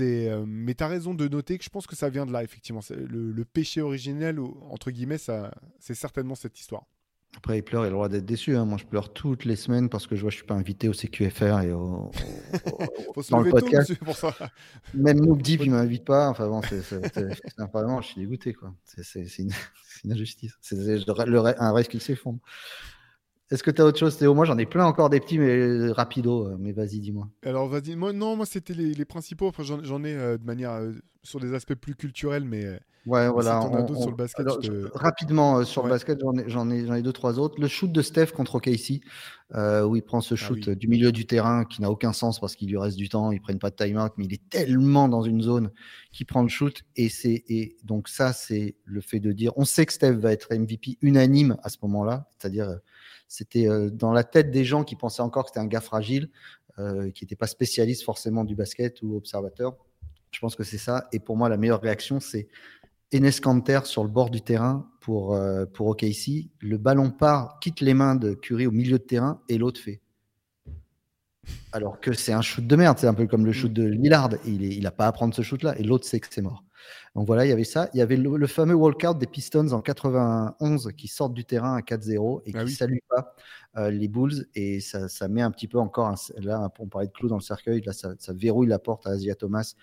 [0.01, 2.43] Euh, mais tu as raison de noter que je pense que ça vient de là,
[2.43, 2.81] effectivement.
[2.91, 6.87] Le, péché originel, entre guillemets, c'est certainement cette histoire.
[7.37, 8.57] Après, il pleure, il a le droit d'être déçu.
[8.57, 8.65] Hein.
[8.65, 10.93] Moi, je pleure toutes les semaines parce que je vois je suis pas invité au
[10.93, 12.11] CQFR et au,
[13.31, 13.95] dans le podcast.
[13.97, 14.35] pour ça.
[14.95, 16.29] Même Noob Deep, il m'invite pas.
[16.29, 16.83] Enfin bon, c'est
[17.73, 18.55] vraiment, je suis dégoûté.
[18.85, 19.51] C'est une,
[20.05, 20.53] une, injustice.
[20.61, 22.39] C'est un rêve qui s'effondre.
[23.53, 24.33] Est-ce que tu as autre chose, Théo?
[24.33, 26.47] Moi, j'en ai plein encore des petits, mais rapido.
[26.47, 27.29] Euh, mais vas-y, dis-moi.
[27.45, 27.97] Alors, vas-y.
[27.97, 29.49] Moi, non, moi, c'était les, les, principaux.
[29.49, 30.93] Après, j'en ai euh, de manière euh,
[31.23, 32.81] sur des aspects plus culturels, mais.
[33.05, 33.61] Ouais, voilà.
[33.61, 34.47] sur le basket.
[34.95, 37.61] Rapidement, sur le basket, j'en ai, ai, ai, deux, trois autres.
[37.61, 39.03] Le shoot de Steph contre OKC,
[39.55, 42.55] où il prend ce ah shoot du milieu du terrain qui n'a aucun sens parce
[42.55, 45.23] qu'il lui reste du temps, ils prennent pas de time-out, mais il est tellement dans
[45.23, 45.73] une zone
[46.13, 46.85] qu'il prend le shoot.
[46.97, 50.55] Et, et donc, ça, c'est le fait de dire on sait que Steph va être
[50.55, 52.79] MVP unanime à ce moment-là, c'est-à-dire
[53.33, 56.29] c'était euh, dans la tête des gens qui pensaient encore que c'était un gars fragile,
[56.79, 59.75] euh, qui n'était pas spécialiste forcément du basket ou observateur.
[60.33, 61.09] Je pense que c'est ça.
[61.13, 62.49] Et pour moi, la meilleure réaction, c'est
[63.11, 66.51] Enes Kanter sur le bord du terrain pour, euh, pour OKC.
[66.61, 70.03] Le ballon part, quitte les mains de Curry au milieu de terrain et l'autre fait.
[71.73, 74.29] Alors que c'est un shoot de merde, c'est un peu comme le shoot de Lillard.
[74.45, 76.65] Il n'a pas à prendre ce shoot-là et l'autre sait que c'est mort.
[77.15, 77.91] Donc voilà, il y avait ça.
[77.95, 81.81] Il y avait le, fameux walkout des Pistons en 91 qui sortent du terrain à
[81.81, 83.35] 4-0 et ah qui ne saluent pas
[83.77, 84.47] euh, les Bulls.
[84.55, 87.37] Et ça, ça, met un petit peu encore, un, là, on parlait de clou dans
[87.37, 89.75] le cercueil, là, ça, ça verrouille la porte à Asia Thomas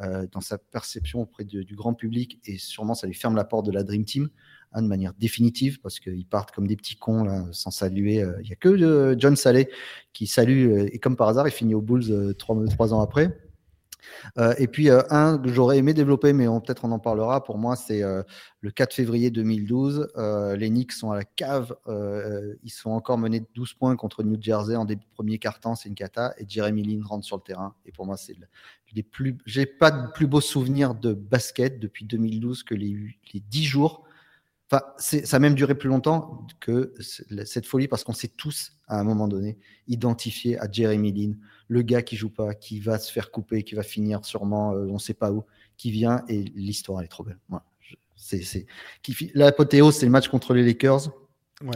[0.00, 3.66] euh, dans sa perception auprès du grand public et sûrement ça lui ferme la porte
[3.66, 4.28] de la Dream Team.
[4.74, 8.22] Hein, de manière définitive parce qu'ils partent comme des petits cons là, sans saluer.
[8.22, 9.68] Euh, il n'y a que John Saleh
[10.14, 13.36] qui salue et comme par hasard, il finit aux Bulls trois, trois ans après.
[14.38, 17.58] Euh, et puis, euh, un que j'aurais aimé développer, mais peut-être on en parlera, pour
[17.58, 18.22] moi, c'est euh,
[18.60, 20.08] le 4 février 2012.
[20.56, 21.74] les Knicks sont à la cave.
[22.62, 25.74] ils sont encore menés de 12 points contre New Jersey en début de premier quart-temps.
[25.74, 26.34] C'est une cata.
[26.38, 27.74] Et Jeremy Lin rentre sur le terrain.
[27.86, 28.36] Et pour moi, c'est
[28.94, 29.38] les plus.
[29.46, 32.96] J'ai pas de plus beau souvenir de basket depuis 2012 que les,
[33.32, 34.04] les 10 jours
[34.72, 36.94] Enfin, ça a même duré plus longtemps que
[37.44, 41.34] cette folie parce qu'on s'est tous, à un moment donné, identifié à Jeremy Lin,
[41.72, 44.86] le gars qui joue pas, qui va se faire couper, qui va finir sûrement, euh,
[44.88, 45.44] on ne sait pas où,
[45.78, 47.38] qui vient et l'histoire est trop belle.
[48.14, 48.66] c'est,
[49.34, 51.10] L'apothéose, c'est le match contre les Lakers.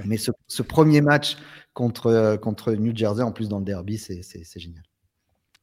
[0.04, 1.36] Mais ce, premier match
[1.72, 4.22] contre, contre New Jersey, en plus dans le derby, c'est,
[4.58, 4.82] génial.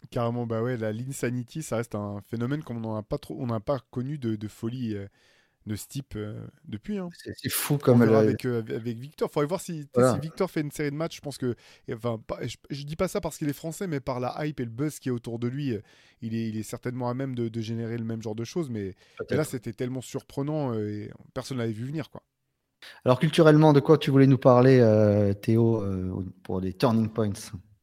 [0.09, 3.59] Carrément, bah ouais, la Linsanity, ça reste un phénomène qu'on n'a pas trop, on n'a
[3.59, 4.95] pas connu de, de folie.
[5.66, 6.97] De ce type euh, depuis.
[6.97, 7.09] Hein.
[7.38, 9.30] C'est fou comme avec, euh, avec Victor.
[9.30, 11.18] Il faudrait voir si, si, Victor fait une série de matchs.
[11.18, 11.55] Je pense que.
[11.91, 14.66] Enfin, je, je, dis pas ça parce qu'il est français, mais par la hype et
[14.66, 15.74] le buzz qui est autour de lui,
[16.22, 18.70] il est, il est certainement à même de, de, générer le même genre de choses.
[18.70, 18.93] Mais
[19.30, 22.09] là, c'était tellement surprenant et personne l'avait vu venir.
[22.09, 22.24] quoi.
[23.05, 25.82] Alors, culturellement, de quoi tu voulais nous parler, Théo,
[26.43, 27.32] pour des turning points?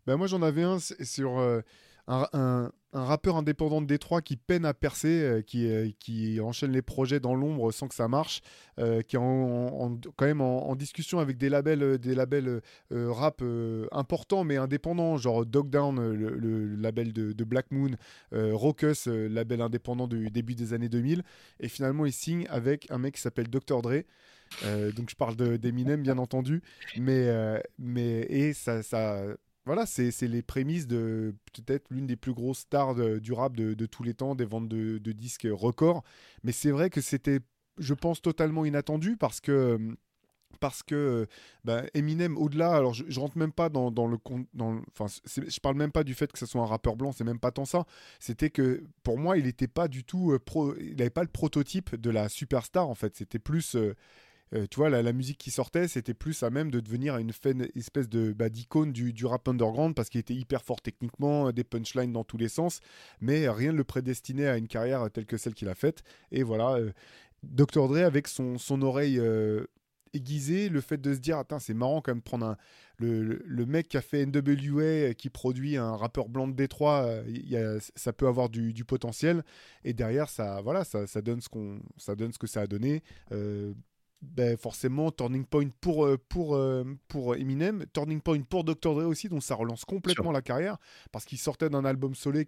[0.06, 1.62] Ben, Moi, j'en avais un sur
[2.08, 6.82] un, rappeur indépendant de Détroit qui peine à percer, euh, qui, euh, qui enchaîne les
[6.82, 8.40] projets dans l'ombre sans que ça marche,
[8.78, 13.42] euh, qui est quand même en, discussion avec des labels, des labels rap
[13.92, 17.90] importants mais indépendants, genre Dogdown, le, le label de, Black Moon,
[18.32, 21.22] Raucus, label indépendant du début des années 2000,
[21.58, 23.82] et finalement il signe avec un mec qui s'appelle Dr.
[23.82, 24.02] Dre.
[24.96, 26.62] donc je parle d'Eminem bien entendu,
[26.96, 27.28] mais,
[27.78, 29.22] mais et ça, ça
[29.66, 34.02] voilà, c'est les prémices de peut-être l'une des plus grosses stars du rap de, tous
[34.02, 36.02] les temps, des ventes de, disques records.
[36.42, 37.40] Mais c'est vrai que c'était,
[37.78, 39.78] je pense, totalement inattendu parce que
[40.58, 41.26] parce que
[41.64, 44.18] bah, Eminem, au-delà, alors je, rentre même pas dans, le
[44.52, 47.24] dans enfin, je parle même pas du fait que ce soit un rappeur blanc, c'est
[47.24, 47.84] même pas tant ça.
[48.18, 51.28] C'était que pour moi, il n'était pas du tout, euh, pro, il n'avait pas le
[51.28, 53.16] prototype de la superstar en fait.
[53.16, 53.94] C'était plus euh,
[54.54, 58.08] euh, tu vois, la, musique qui sortait, c'était plus à même de devenir une, espèce
[58.08, 62.12] de bah, d'icône du, rap underground parce qu'il était hyper fort techniquement, euh, des punchlines
[62.12, 62.80] dans tous les sens,
[63.20, 66.02] mais rien ne le prédestinait à une carrière telle que celle qu'il a faite.
[66.32, 66.90] Et voilà, euh,
[67.44, 67.88] Dr.
[67.88, 69.20] Dre avec son, son oreille
[70.12, 72.56] aiguisée, le fait de se dire, attends, c'est marrant quand même de prendre un,
[72.98, 77.08] le, mec qui a fait NWA, qui produit un rappeur blanc de Détroit,
[77.94, 79.44] ça peut avoir du, potentiel.
[79.84, 83.02] Et derrière, ça, voilà, ça, donne ce qu'on, ça donne ce que ça a donné
[84.22, 88.94] ben forcément turning point pour, euh, pour, euh, pour Eminem, turning point pour Dr.
[88.94, 90.76] Dre aussi, donc ça relance complètement la carrière
[91.10, 92.40] parce qu'il sortait d'un album solo,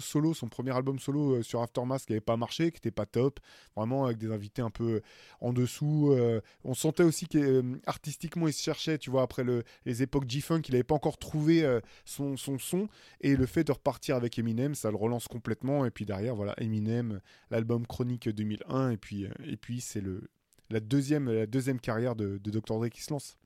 [0.00, 3.06] solo, son premier album solo euh, sur Aftermath qui n'avait pas marché, qui n'était pas
[3.06, 3.40] top,
[3.74, 5.00] vraiment avec des invités un peu
[5.40, 6.14] en dessous.
[6.64, 10.72] on sentait aussi qu'artistiquement il se cherchait, tu vois, après le, les époques G-Funk, il
[10.72, 11.66] n'avait pas encore trouvé
[12.04, 12.88] son, son son
[13.20, 16.54] et le fait de repartir avec Eminem, ça le relance complètement et puis derrière, voilà,
[16.58, 17.20] Eminem,
[17.50, 20.28] l'album Chronique 2001 et puis, et puis c'est le
[20.70, 22.78] la deuxième, la deuxième carrière de, de Dr.
[22.78, 23.36] Dre qui se lance.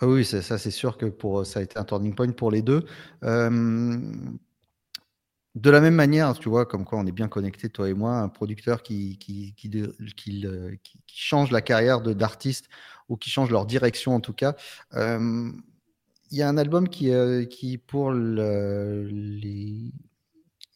[0.00, 2.62] Ah oui, ça, c'est sûr que pour, ça a été un turning point pour les
[2.62, 2.84] deux.
[3.24, 3.98] Euh,
[5.54, 8.16] de la même manière, tu vois, comme quoi on est bien connectés, toi et moi,
[8.16, 9.70] un producteur qui, qui, qui,
[10.16, 10.46] qui,
[11.06, 12.68] change la carrière d'artiste
[13.08, 14.56] ou qui change leur direction en tout cas.
[14.94, 15.50] Euh,
[16.30, 19.92] il y a un album qui, euh, qui pour le, les,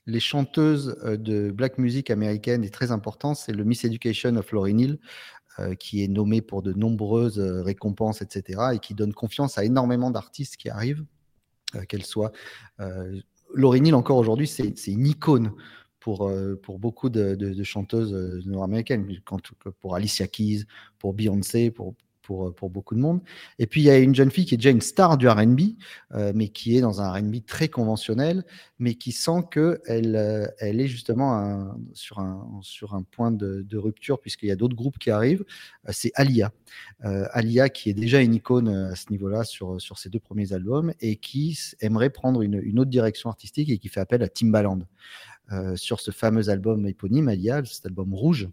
[0.06, 4.78] les chanteuses de black music américaine est très important, c'est le Miss Education of Lauryn
[4.78, 4.98] Hill.
[5.60, 9.64] Euh, qui est nommé pour de nombreuses euh, récompenses, etc., et qui donne confiance à
[9.64, 11.04] énormément d'artistes qui arrivent,
[11.74, 12.30] euh, qu'elles soient.
[13.54, 15.52] Lauryn Hill, encore aujourd'hui, c'est une icône
[15.98, 16.30] pour,
[16.62, 18.12] pour beaucoup de, de chanteuses
[18.46, 19.08] nord-américaines,
[19.80, 20.64] pour Alicia Keys,
[20.98, 21.94] pour Beyoncé, pour,
[22.30, 23.20] euh, pour, beaucoup de monde.
[23.58, 25.60] Et puis, il y a une jeune fille qui est déjà une star du RB,
[26.12, 28.44] euh, mais qui est dans un RB très conventionnel,
[28.78, 34.20] mais qui sent qu'elle euh, elle est justement sur, un, sur un point de, rupture,
[34.20, 35.44] puisqu'il y a d'autres groupes qui arrivent.
[35.90, 36.52] c'est Alia.
[37.00, 40.92] Alia, qui est déjà une icône à ce niveau-là sur, sur ses deux premiers albums,
[41.00, 44.80] et qui aimerait prendre une, une autre direction artistique et qui fait appel à Timbaland.
[45.76, 48.48] sur ce fameux album éponyme, Alia, cet album rouge,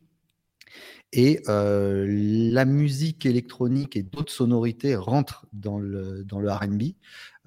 [1.15, 2.05] et euh,
[2.51, 6.83] la musique électronique et d'autres sonorités rentrent dans le, dans le RB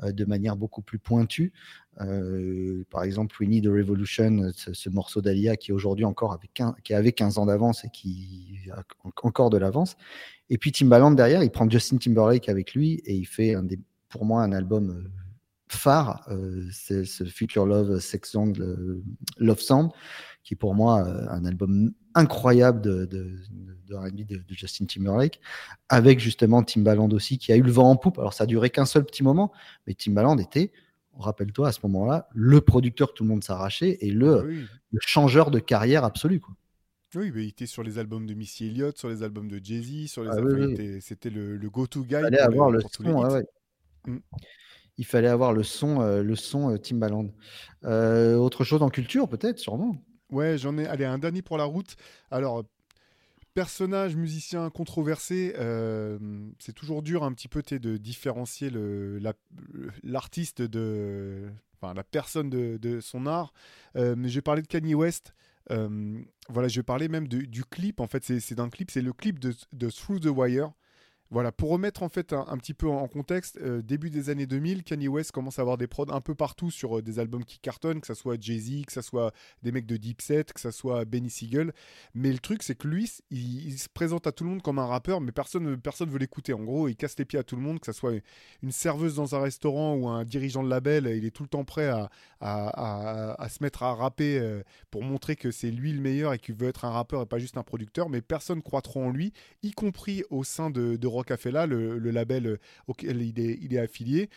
[0.02, 1.52] euh, de manière beaucoup plus pointue.
[2.00, 6.94] Euh, par exemple, We Need a Revolution, ce, morceau d'Alia qui aujourd'hui encore avec qui
[6.94, 8.82] avait 15 ans d'avance et qui a
[9.22, 9.96] encore de l'avance.
[10.48, 13.54] Et puis Timbaland derrière, il prend Justin Timberlake avec lui et il fait
[14.08, 15.10] pour moi un album
[15.68, 16.26] phare,
[16.72, 18.56] ce Future Love Sex Song,
[19.36, 19.90] Love Sound,
[20.42, 23.36] qui est pour moi un album incroyable de, de,
[23.88, 25.40] de, Justin Timberlake,
[25.88, 28.18] avec justement Timbaland aussi, qui a eu le vent en poupe.
[28.18, 29.52] Alors ça a duré qu'un seul petit moment,
[29.86, 30.72] mais Timbaland était,
[31.18, 35.00] rappelle-toi à ce moment-là, le producteur que tout le monde s'arrachait et le, ah le,
[35.00, 36.40] changeur de carrière absolu.
[36.40, 36.54] Quoi.
[37.14, 40.10] Oui, mais il était sur les albums de Missy Elliott, sur les albums de Jay-Z,
[40.10, 42.16] sur les ah c'était le, le go-to guy.
[42.16, 43.42] Il fallait avoir le son,
[44.06, 44.18] mm.
[44.98, 47.30] Il fallait avoir le son, euh, le son euh, Timbaland.
[47.84, 49.96] Euh, autre chose en culture, peut-être, sûrement.
[50.30, 50.86] Ouais, j'en ai.
[50.86, 51.96] Allez, un dernier pour la route.
[52.30, 52.64] Alors,
[53.54, 56.18] personnage, musicien controversé, euh,
[56.58, 58.70] c'est toujours dur un petit peu de différencier
[60.02, 61.48] l'artiste de.
[61.80, 63.52] Enfin, la personne de, son art.
[63.96, 65.34] Euh, mais j'ai parlé de Kanye West.
[65.68, 68.00] voilà, je vais parler même du clip.
[68.00, 70.72] En fait, c'est d'un clip, c'est le clip de Through the Wire.
[71.30, 74.82] Voilà, pour remettre en fait un, petit peu en, contexte, euh, début des années 2000,
[74.82, 77.58] Kanye West commence à avoir des prods un peu partout sur euh, des albums qui
[77.58, 80.70] cartonnent, que ce soit Jay-Z, que ce soit des mecs de Deep Set, que ce
[80.70, 81.74] soit Benny Siegel.
[82.14, 84.86] Mais le truc, c'est que lui, il, se présente à tout le monde comme un
[84.86, 86.54] rappeur, mais personne personne veut l'écouter.
[86.54, 88.14] En gros, il casse les pieds à tout le monde, que ce soit
[88.62, 91.64] une serveuse dans un restaurant ou un dirigeant de label, il est tout le temps
[91.64, 92.08] prêt à,
[92.40, 96.54] à, se mettre à rapper euh, pour montrer que c'est lui le meilleur et qu'il
[96.54, 98.08] veut être un rappeur et pas juste un producteur.
[98.08, 102.10] Mais personne croit trop en lui, y compris au sein de, de Rocafella, le, le
[102.10, 104.28] label euh, auquel il est, il est affilié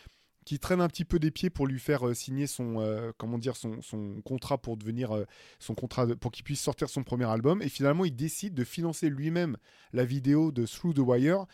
[0.46, 3.38] qui traîne un petit peu des pieds pour lui faire euh, signer son euh, comment
[3.38, 5.26] dire son, son, contrat pour devenir
[5.60, 7.62] son contrat pour qu'il puisse sortir son premier album.
[7.62, 9.58] Et finalement il décide de financer lui-même
[9.94, 11.46] la vidéo de Through the Wire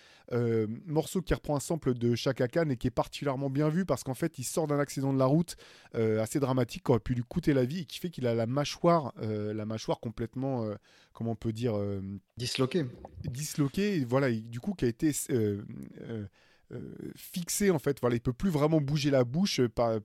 [0.85, 4.03] morceau qui reprend un sample de Chaka Khan et qui est particulièrement bien vu parce
[4.03, 5.55] qu'en fait il sort d'un accident de la route
[5.93, 8.45] assez dramatique qui aurait pu lui coûter la vie et qui fait qu'il a la
[8.45, 10.69] mâchoire la mâchoire complètement
[11.13, 11.79] comment on peut dire
[12.35, 12.85] disloqué
[13.23, 15.61] disloqué voilà du coup qui a été euh, euh,
[16.01, 16.25] euh,
[17.15, 17.99] fixé en fait.
[18.01, 19.61] Voilà il peut plus vraiment bouger la bouche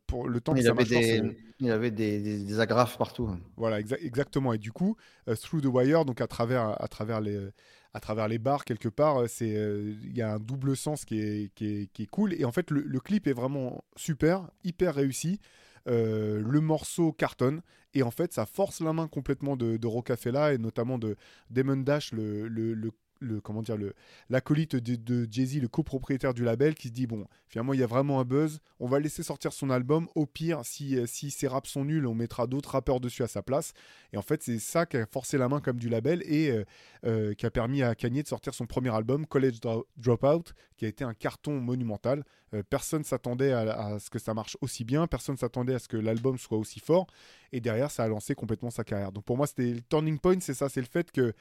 [0.06, 1.22] pour le temps il, avait des,
[1.58, 3.30] il avait des, agrafes partout.
[3.56, 4.52] Voilà exactement.
[4.52, 4.96] Et du coup
[5.40, 7.48] through the wire donc à travers à travers les
[7.94, 11.52] à travers les bars quelque part c'est il y a un double sens qui est,
[11.54, 12.32] qui est, qui est cool.
[12.34, 15.40] Et en fait le, le, clip est vraiment super hyper réussi.
[15.88, 17.62] Euh, le morceau cartonne.
[17.94, 21.16] Et en fait ça force la main complètement de, de Rocafella et notamment de
[21.50, 22.90] Damon Dash, le, le, le
[23.22, 23.94] le comment dire le
[24.28, 27.86] l'acolyte de, Jay-Z, le copropriétaire du label, qui se dit bon, finalement il y a
[27.86, 30.08] vraiment un buzz, on va laisser sortir son album.
[30.14, 33.28] Au pire, si euh, si ses raps sont nuls, on mettra d'autres rappeurs dessus à
[33.28, 33.72] sa place.
[34.12, 36.64] Et en fait, c'est ça qui a forcé la main comme du label et euh,
[37.06, 39.60] euh, qui a permis à Kanye de sortir son premier album, College
[39.96, 42.24] Dropout, qui a été un carton monumental.
[42.68, 46.38] personne s'attendait à, ce que ça marche aussi bien, personne s'attendait à ce que l'album
[46.38, 47.06] soit aussi fort.
[47.52, 49.12] Et derrière, ça a lancé complètement sa carrière.
[49.12, 51.34] Donc pour moi, c'était le turning point, c'est ça, c'est le fait que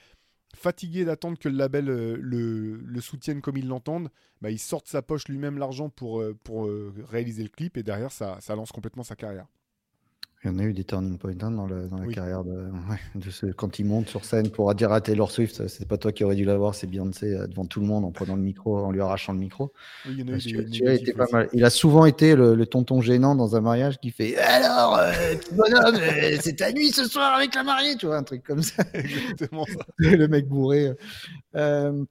[0.56, 4.10] fatigué d'attendre que le label euh, le, soutienne comme ils l'entendent,
[4.42, 7.84] bah, il sort de sa poche lui-même l'argent pour, euh, euh, réaliser le clip et
[7.84, 9.48] derrière ça lance complètement sa carrière.
[10.44, 12.44] Il y en a eu des turning points hein, dans, la carrière
[13.16, 16.12] de, ce, quand il monte sur scène pour dire à Taylor Swift, c'est pas toi
[16.12, 18.92] qui aurais dû l'avoir, c'est Beyoncé devant tout le monde en prenant le micro, en
[18.92, 19.72] lui arrachant le micro.
[20.08, 21.50] Oui, il, a été pas mal.
[21.54, 25.00] il a souvent été le, tonton gênant dans un mariage qui fait Alors,
[25.40, 26.02] petit bonhomme,
[26.40, 28.84] c'est ta nuit ce soir avec la mariée, tu vois, un truc comme ça.
[28.94, 29.86] Exactement ça.
[29.98, 30.92] le mec bourré.
[31.56, 32.04] Euh,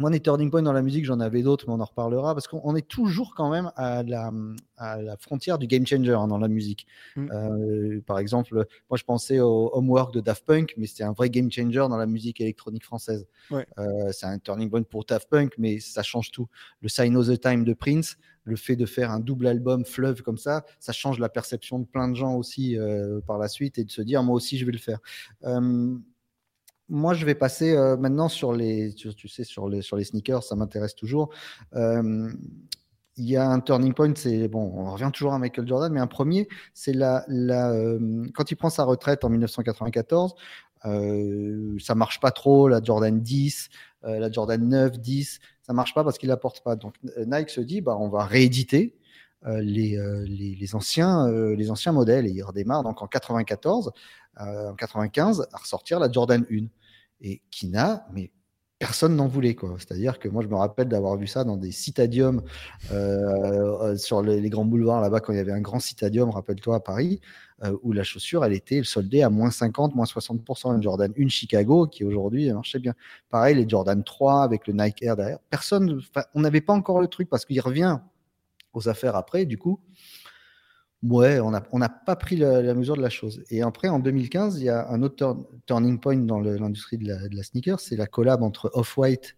[0.00, 2.48] moi, des turning points dans la musique, j'en avais d'autres, mais on en reparlera parce
[2.48, 4.32] qu'on est toujours quand même à la,
[4.78, 6.86] à la frontière du game changer hein, dans la musique.
[7.16, 7.30] Mm.
[7.30, 11.28] Euh, par exemple, moi, je pensais au Homework de Daft Punk, mais c'était un vrai
[11.28, 13.26] game changer dans la musique électronique française.
[13.52, 13.64] Euh,
[14.12, 16.48] c'est un turning point pour Daft Punk, mais ça change tout.
[16.80, 20.22] Le Sign of the Time de Prince, le fait de faire un double album fleuve
[20.22, 23.76] comme ça, ça change la perception de plein de gens aussi euh, par la suite
[23.76, 24.98] et de se dire, moi aussi, je vais le faire
[26.90, 30.42] moi, je vais passer euh, maintenant sur les, tu, sais, sur les, sur les sneakers,
[30.42, 31.30] ça m'intéresse toujours.
[31.74, 32.28] Euh,
[33.16, 36.00] il y a un turning point, c'est bon, on revient toujours à Michael Jordan, mais
[36.00, 40.34] un premier, c'est la, la euh, quand il prend sa retraite en 1994,
[40.86, 43.68] euh, ça marche pas trop, la Jordan 10,
[44.02, 46.74] la Jordan 9, 10, ça marche pas parce qu'il la porte pas.
[46.74, 46.94] Donc
[47.26, 48.96] Nike se dit, bah, on va rééditer
[49.46, 53.92] les, les, les, anciens, les anciens modèles et il redémarre donc en 94,
[54.38, 56.68] en 95 à ressortir la Jordan 1
[57.20, 58.30] et Kina, mais
[58.80, 59.54] personne n'en voulait.
[59.78, 62.42] C'est-à-dire que moi, je me rappelle d'avoir vu ça dans des citadiums
[62.90, 66.80] euh, sur les, grands boulevards là-bas, quand il y avait un grand citadium, rappelle-toi, à
[66.80, 67.20] Paris,
[67.62, 70.74] euh, où la chaussure, elle était soldée à moins 50, moins 60%.
[70.74, 72.94] Une Jordan 1 Chicago, qui aujourd'hui marchait bien.
[73.28, 75.40] Pareil, les Jordan 3 avec le Nike Air derrière.
[75.50, 76.00] Personne,
[76.34, 77.98] on n'avait pas encore le truc parce qu'il revient
[78.72, 79.78] aux affaires après, du coup.
[81.02, 83.42] Ouais, on n'a pas pris la, mesure de la chose.
[83.50, 87.28] Et après, en 2015, il y a un autre turning point dans l'industrie de la,
[87.28, 89.36] de la sneaker, c'est la collab entre Off-White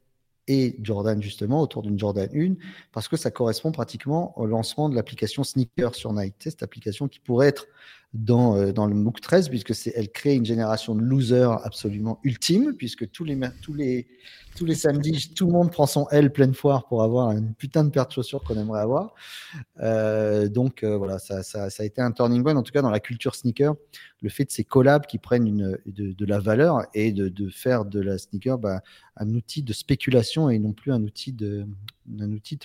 [0.49, 2.55] et Jordan, justement, autour d'une Jordan 1,
[2.91, 6.35] parce que ça correspond pratiquement au lancement de l'application Sneaker sur Nike.
[6.41, 7.67] Cette application qui pourrait être
[8.15, 12.75] dans, euh, dans le MOOC 13, puisque elle crée une génération de losers absolument ultime,
[12.77, 13.37] puisque tous les,
[14.75, 18.07] samedis, tout le monde prend son L pleine foire pour avoir une putain de paire
[18.07, 19.15] de chaussures qu'on aimerait avoir.
[19.81, 23.01] Euh, donc euh, voilà, ça, a été un turning point, en tout cas dans la
[23.01, 23.75] culture sneaker,
[24.21, 28.19] le fait de ces collabs qui prennent de, la valeur et de, faire de la
[28.19, 28.83] sneaker bah,
[29.17, 31.67] un outil de spéculation et non plus un outil de,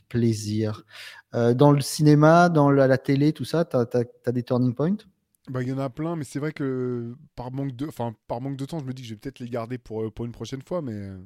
[0.10, 0.84] plaisir.
[1.32, 4.98] Dans le cinéma, dans la, télé, tout ça, tu as, des turning points?
[5.50, 8.42] Bah, il y en a plein, mais c'est vrai que par manque, de, enfin, par
[8.42, 10.26] manque de temps, je me dis que je vais peut-être les garder pour, euh, pour
[10.26, 10.82] une prochaine fois.
[10.82, 10.94] Mais...
[10.94, 11.18] Euh.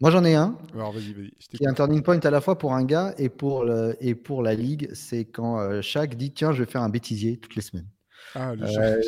[0.00, 0.56] Moi, j'en ai un.
[0.74, 0.94] Alors.
[0.94, 4.14] Qui est un turning point à la fois pour un gars et pour, le, et
[4.14, 4.90] pour la ligue.
[4.94, 7.88] C'est quand euh, chaque dit Tiens, je vais faire un bêtisier toutes les semaines.
[8.34, 9.02] Ah, le Euh,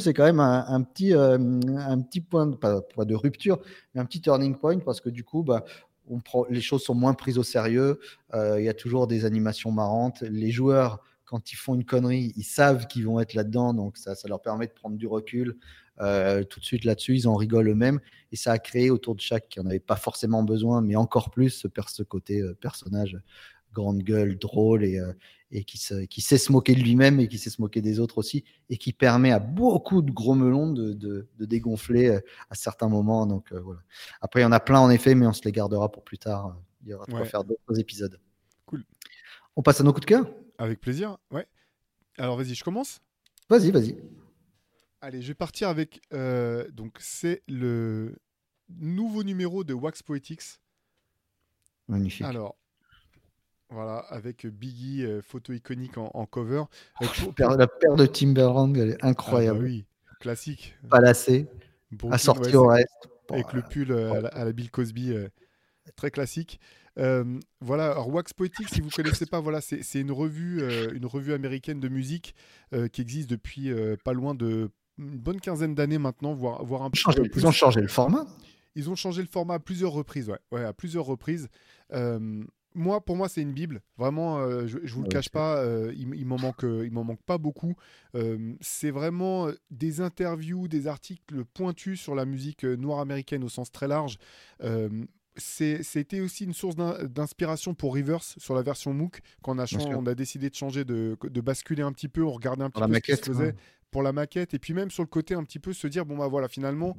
[0.00, 3.58] c'est quand même un, un petit, euh, un petit point, de, pas, pas de rupture,
[3.94, 5.64] mais un petit turning point parce que du coup, bah,
[6.08, 7.98] on prend, les choses sont moins prises au sérieux.
[8.34, 10.22] Euh, Il y a toujours des animations marrantes.
[10.22, 14.14] Les joueurs, quand ils font une connerie, ils savent qu'ils vont être là-dedans, donc ça,
[14.14, 15.58] ça leur permet de prendre du recul.
[16.00, 18.00] Euh, tout de suite là-dessus, ils en rigolent eux-mêmes
[18.32, 21.30] et ça a créé autour de chaque qui en avait pas forcément besoin, mais encore
[21.30, 23.18] plus ce, côté euh, personnage
[23.74, 25.12] grande gueule, drôle et, euh,
[25.50, 28.00] et qui, se- qui sait se moquer de lui-même et qui sait se moquer des
[28.00, 32.08] autres aussi et qui permet à beaucoup de gros melons de, de- de dégonfler
[32.48, 33.26] à certains moments.
[33.26, 33.80] Donc voilà.
[34.22, 36.18] Après, il y en a plein en effet, mais on se les gardera pour plus
[36.18, 36.56] tard.
[36.84, 38.18] Il y aura de quoi faire d'autres épisodes.
[38.64, 38.84] Cool.
[39.56, 40.26] On passe à nos coups de cœur?
[40.58, 41.46] Avec plaisir, ouais.
[42.18, 43.00] Alors vas-y, je commence?
[43.48, 43.96] Vas-y, vas-y.
[45.00, 46.00] Allez, je vais partir avec.
[46.12, 48.16] euh, donc, c'est le
[48.68, 50.60] nouveau numéro de Wax Poetics.
[51.86, 52.26] Magnifique.
[52.26, 52.56] Alors,
[53.70, 56.64] voilà, avec Biggie, euh, photo iconique en, en cover.
[57.00, 59.64] Avec Paire- la paire de Timberland, elle est Ah bah incroyable.
[59.64, 59.84] oui,
[60.18, 60.74] classique.
[60.82, 63.08] Brooklyn, assortie ouais, au reste.
[63.28, 65.14] Bon, avec le pull euh, à, la, à la Bill Cosby,
[65.96, 66.60] très classique.
[66.98, 71.06] Euh, voilà, alors Wax Poetics, si vous connaissez pas, voilà, c'est une revue, euh, une
[71.06, 72.34] revue américaine de musique
[72.72, 73.70] euh, qui existe depuis
[74.04, 77.40] pas loin de une bonne quinzaine d'années maintenant, voire, voire un peu plus.
[77.40, 78.26] ils ont changé le format.
[78.74, 81.48] Ils ont changé le format à plusieurs reprises, ouais, ouais à plusieurs reprises.
[82.74, 83.80] Moi, pour moi, c'est une bible.
[83.96, 85.64] Vraiment, je, je vous le Ouais, cache pas,
[85.96, 87.74] il, il m'en manque, il m'en manque pas beaucoup.
[88.60, 93.86] C'est vraiment des interviews, des articles pointus sur la musique noire américaine au sens très
[93.86, 94.18] large.
[95.38, 99.20] C'était aussi une source d'in- d'inspiration pour Rivers sur la version MOOC.
[99.42, 99.66] Quand on a,
[99.96, 102.94] on décidé de changer, de, de basculer un petit peu, on regardait un petit peu
[102.94, 103.54] ce qui se faisait ouais.
[103.90, 104.52] pour la maquette.
[104.54, 106.96] Et puis même sur le côté un petit peu se dire, bon bah voilà, finalement,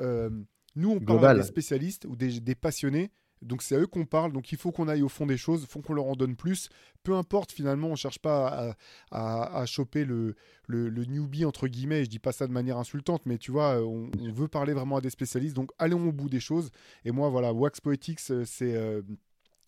[0.00, 0.30] euh,
[0.74, 3.10] nous on parle à des spécialistes ou des, des passionnés.
[3.42, 5.62] Donc c'est à eux qu'on parle, donc il faut qu'on aille au fond des choses,
[5.62, 6.68] il faut qu'on leur en donne plus.
[7.02, 8.76] Peu importe finalement, on cherche pas
[9.10, 10.34] à, choper le,
[10.66, 13.80] le, newbie entre guillemets, et je dis pas ça de manière insultante, mais tu vois,
[13.82, 16.70] on, on veut parler vraiment à des spécialistes, donc allons au bout des choses.
[17.04, 18.74] Et moi voilà, Wax Poetics, euh, c'est...
[18.74, 19.02] euh,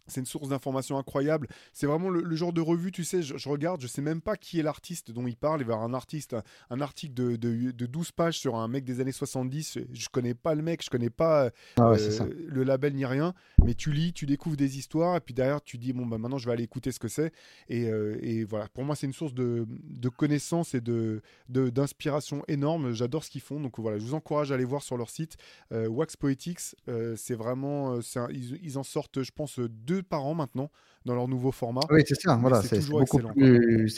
[0.07, 1.49] c'est une source d'information incroyable.
[1.73, 4.21] C'est vraiment le, le genre de revue, tu sais, je, je regarde, je sais même
[4.21, 5.61] pas qui est l'artiste dont il parle.
[5.61, 8.57] Il va y avoir un artiste, un, un article de, de, de 12 pages sur
[8.57, 9.79] un mec des années 70.
[9.93, 13.35] Je connais pas le mec, je connais pas Ah ouais, euh, le label ni rien.
[13.65, 16.39] Mais tu lis, tu découvres des histoires, et puis derrière, tu dis, bon, bah maintenant,
[16.39, 17.33] je vais aller écouter ce que c'est.
[17.69, 21.71] Et, euh, et voilà, pour moi, c'est une source de, de connaissances et de, de-
[21.71, 22.93] d'inspiration énorme.
[22.93, 23.61] J'adore ce qu'ils font.
[23.61, 25.37] Donc voilà, je vous encourage à aller voir sur leur site.
[25.73, 28.01] Euh, Wax Poetics, euh, c'est vraiment.
[28.03, 30.71] c'est un- ils, ils en sortent, je pense, deux par an maintenant
[31.05, 31.83] dans leur nouveau format.
[31.91, 32.37] Oui, c'est ça.
[32.37, 33.21] Voilà, c'est beaucoup,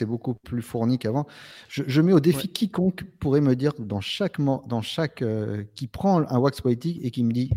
[0.07, 1.27] beaucoup plus fourni qu'avant.
[1.69, 5.87] Je, je mets au défi quiconque pourrait me dire dans chaque, dans chaque euh, qui
[5.87, 7.51] prend un wax poétique et qui me dit,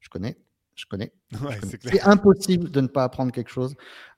[0.00, 0.36] je connais,
[0.74, 1.12] je connais.
[1.42, 3.74] Ouais, c'est impossible de ne pas apprendre quelque chose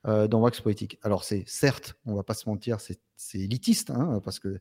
[0.07, 0.99] euh, dans wax poétique.
[1.03, 4.59] Alors c'est certes, on va pas se mentir, c'est c'est élitiste, hein, parce que,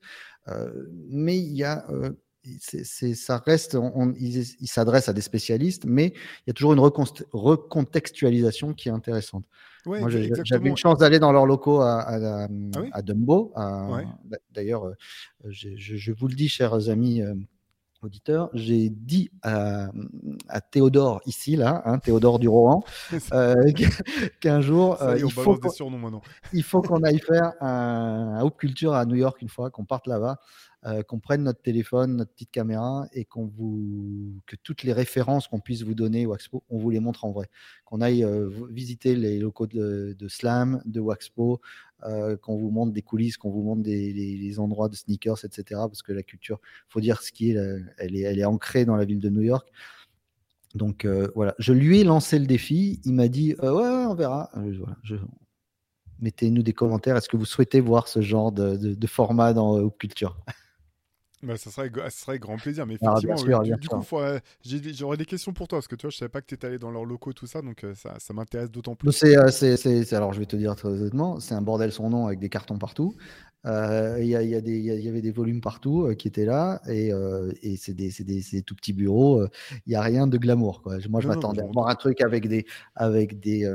[0.47, 2.11] euh, mais il y a euh,
[2.59, 6.79] c'est, ça reste, on, ils s'adressent à des spécialistes, mais il y a toujours une
[6.79, 9.45] recontextualisation qui est intéressante.
[9.85, 12.89] Ouais, Moi, j'avais une chance d'aller dans leurs locaux à, à, à- Ah oui?
[12.91, 13.51] à Dumbo.
[13.55, 14.05] Ouais.
[14.51, 14.91] D'ailleurs,
[15.47, 17.33] je, je vous le dis, chers amis euh,
[18.03, 19.89] auditeurs, j'ai dit à,
[20.71, 22.83] Théodore ici, là, hein, Théodore du Rohan,
[23.33, 23.55] euh,
[24.39, 26.21] qu'un jour, Ça euh, il, faut qu'on,
[26.53, 29.85] il faut qu'on aille faire un, un Hoop Culture à New York une fois, qu'on
[29.85, 30.39] parte là-bas,
[30.87, 35.47] euh, qu'on prenne notre téléphone, notre petite caméra et qu'on vous que toutes les références
[35.47, 37.49] qu'on puisse vous donner Waxpo, on vous les montre en vrai.
[37.85, 41.61] Qu'on aille euh, visiter les locaux de, Slam, de Waxpo,
[42.03, 45.63] euh, qu'on vous montre des coulisses, qu'on vous montre des, les, endroits de sneakers, etc.
[45.85, 46.59] Parce que la culture,
[46.89, 47.59] faut dire ce qui est,
[47.99, 49.69] elle est, elle est ancrée dans la ville de New York.
[50.73, 51.05] Donc
[51.35, 53.01] voilà, je lui ai lancé le défi.
[53.05, 54.49] Il m'a dit ouais, on verra.
[56.21, 57.17] Mettez-nous des commentaires.
[57.17, 60.37] Est-ce que vous souhaitez voir ce genre de, format dans Hoop Culture?
[61.43, 62.85] Bah, ça, serait, ça serait grand plaisir.
[62.85, 64.05] Mais Ah, effectivement, sûr, du, coup,
[64.93, 66.67] j'aurais des questions pour toi parce que tu vois, je savais pas que tu étais
[66.67, 69.11] allé dans leurs locaux, tout ça, donc euh, ça, ça m'intéresse d'autant plus.
[69.11, 72.27] C'est, euh, c'est- alors je vais te dire très honnêtement, c'est un bordel son nom
[72.27, 73.15] avec des cartons partout.
[73.65, 75.31] Euh, Il y, a- il y, a des- il y a- il y avait des
[75.31, 78.11] volumes partout euh, qui étaient là et, euh, et c'est des,
[78.63, 79.41] tout petits bureaux.
[79.41, 79.49] euh,
[79.85, 80.81] Il n'y a rien de glamour.
[80.81, 80.97] Quoi.
[81.09, 83.71] Moi, je m'attendais à voir un truc avec des, avec des,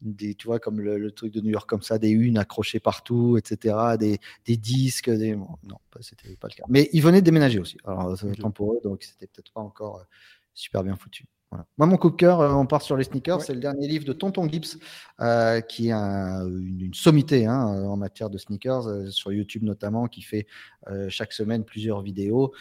[0.00, 2.80] des tu vois, comme le, le truc de New York comme ça, des unes accrochées
[2.80, 3.96] partout, etc.
[3.98, 5.10] Des, des disques.
[5.10, 5.34] Des...
[5.34, 6.64] bon, non, c'était pas le cas.
[6.68, 7.76] Mais ils venaient de déménager aussi.
[7.84, 8.38] Alors, ça va Ok.
[8.38, 10.04] être pour eux, donc c'était peut-être pas encore
[10.54, 11.26] super bien foutu.
[11.50, 11.66] Voilà.
[11.76, 13.38] Moi, mon coup de cœur, euh, on part sur les sneakers.
[13.38, 13.44] Ouais.
[13.44, 14.78] C'est le dernier livre de Tonton Gibbs,
[15.20, 19.62] euh, qui est un- une, une sommité hein, en matière de sneakers, euh, sur YouTube
[19.62, 20.46] notamment, qui fait
[20.88, 22.52] euh, chaque semaine plusieurs vidéos.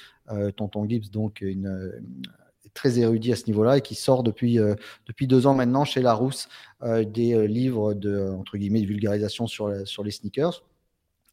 [0.56, 2.02] Tonton Gibbs, donc, une,
[2.74, 4.58] très érudit à ce niveau-là et qui sort depuis,
[5.06, 6.48] depuis deux ans maintenant chez Larousse
[6.82, 10.64] des livres de, entre guillemets, de vulgarisation sur les sneakers.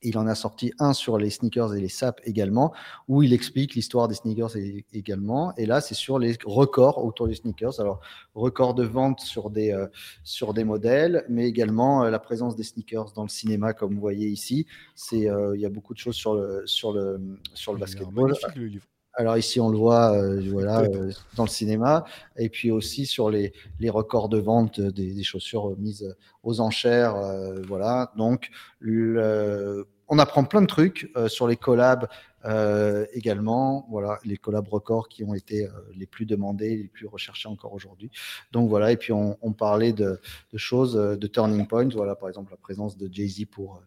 [0.02, 2.72] Il en a sorti un sur les sneakers et les sapes également,
[3.08, 4.56] où il explique l'histoire des sneakers
[4.92, 5.54] également.
[5.56, 7.80] Et là, c'est sur les records autour des sneakers.
[7.80, 8.00] Alors,
[8.34, 9.86] records de vente sur des, euh,
[10.22, 14.00] sur des modèles, mais également euh, la présence des sneakers dans le cinéma, comme vous
[14.00, 14.66] voyez ici.
[14.94, 17.20] C'est, euh, il y a beaucoup de choses sur le, sur le,
[17.54, 18.34] sur le basketball.
[18.54, 18.86] Le livre.
[19.18, 20.16] Alors ici, on le voit
[20.52, 20.84] voilà,
[21.34, 22.04] dans le cinéma,
[22.36, 27.16] et puis aussi sur les, les records de vente des, des chaussures mises aux enchères.
[27.66, 28.48] voilà, donc
[28.78, 32.06] le, on apprend plein de trucs sur les collabs
[33.12, 33.88] également.
[33.90, 35.66] Voilà, les collabs records qui ont été
[35.96, 38.12] les plus demandés, les plus recherchés encore aujourd'hui.
[38.52, 40.20] Donc voilà, et puis on, parlait de,
[40.52, 41.88] de, choses, de turning points.
[41.88, 43.82] Voilà, par exemple la présence de Jay Z pour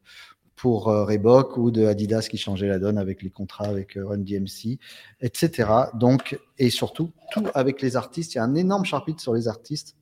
[0.62, 4.06] pour euh, Reebok ou de Adidas qui changeait la donne avec les contrats avec euh,
[4.06, 4.78] Run DMC,
[5.20, 5.68] etc.
[5.96, 8.36] Donc, et surtout, tout avec les artistes.
[8.36, 9.96] Il y a un énorme chapitre sur les artistes.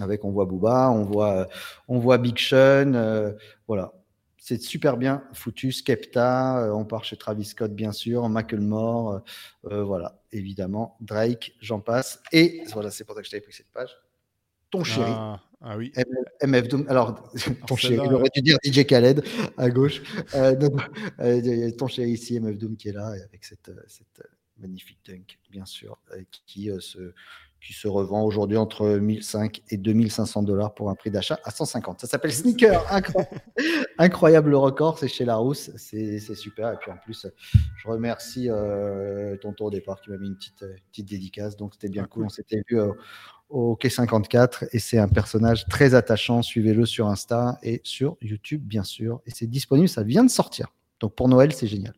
[0.00, 1.44] Avec, on voit Booba, on voit, euh,
[1.88, 3.32] on voit Big Sean,
[3.66, 3.92] voilà.
[4.38, 5.72] C'est super bien foutu.
[5.72, 9.22] Skepta, on part chez Travis Scott, bien sûr, Macklemore,
[9.64, 12.22] voilà, évidemment, Drake, j'en passe.
[12.30, 13.90] Et voilà, c'est pour ça que je t'avais pris cette page.
[14.70, 15.10] Ton chéri.
[15.12, 15.40] Ah.
[15.62, 15.92] Ah oui.
[16.42, 16.86] MF Doom.
[16.88, 17.30] Alors,
[17.66, 19.22] ton chéri, il aurait dû dire DJ Khaled
[19.58, 20.00] à gauche.
[20.34, 20.56] Euh,
[21.20, 24.26] euh, ton chéri ici, MF Doom qui est là, avec cette, euh, cette
[24.58, 25.98] magnifique dunk, bien sûr,
[26.46, 27.12] qui, se,
[27.60, 32.00] qui se revend aujourd'hui entre 1005 et 2500 dollars pour un prix d'achat à 150.
[32.00, 32.84] Ça s'appelle Sneaker.
[33.98, 35.70] Incroyable, record, c'est chez Larousse.
[35.76, 36.72] C'est super.
[36.72, 37.26] Et puis en plus,
[37.76, 38.48] je remercie
[39.42, 41.56] ton tour au départ qui m'a mis une petite, petite dédicace.
[41.56, 42.24] Donc c'était bien ah, cool.
[42.24, 42.78] On s'était vu
[43.50, 46.40] au Quai 54 et c'est un personnage très attachant.
[46.42, 49.20] Suivez-le sur Insta et sur YouTube, bien sûr.
[49.26, 50.68] Et c'est disponible, ça vient de sortir.
[51.00, 51.94] Donc pour Noël, c'est génial.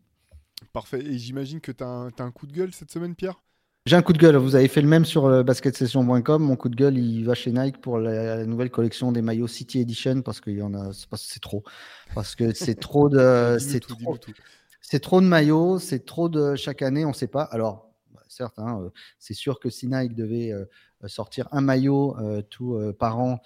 [0.72, 1.00] Parfait.
[1.00, 3.40] Et j'imagine que tu as, un coup de gueule cette semaine, Pierre?
[3.84, 4.36] J'ai un coup de gueule.
[4.36, 6.42] Vous avez fait le même sur euh, basketsession.com.
[6.42, 9.80] Mon coup de gueule, il va chez Nike pour la, nouvelle collection des maillots City
[9.80, 11.64] Edition parce qu'il y en a, c'est trop.
[12.14, 13.56] Parce que c'est trop de.
[13.60, 14.16] c'est trop,
[15.00, 17.42] trop de maillots, c'est trop de chaque année, on ne sait pas.
[17.42, 20.64] Alors, bah, certes, hein, euh, c'est sûr que si Nike devait euh,
[21.08, 23.40] sortir un maillot euh, tout euh, par an,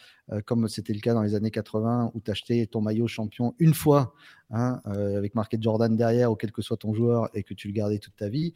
[0.44, 3.74] comme c'était le cas dans les années 80, où tu achetais ton maillot champion une
[3.74, 4.12] fois,
[4.50, 7.72] hein, avec marqué Jordan derrière, ou quel que soit ton joueur, et que tu le
[7.72, 8.52] gardais toute ta vie,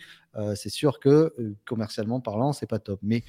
[0.57, 1.33] c'est sûr que
[1.65, 2.99] commercialement parlant, c'est pas top.
[3.05, 3.23] Mais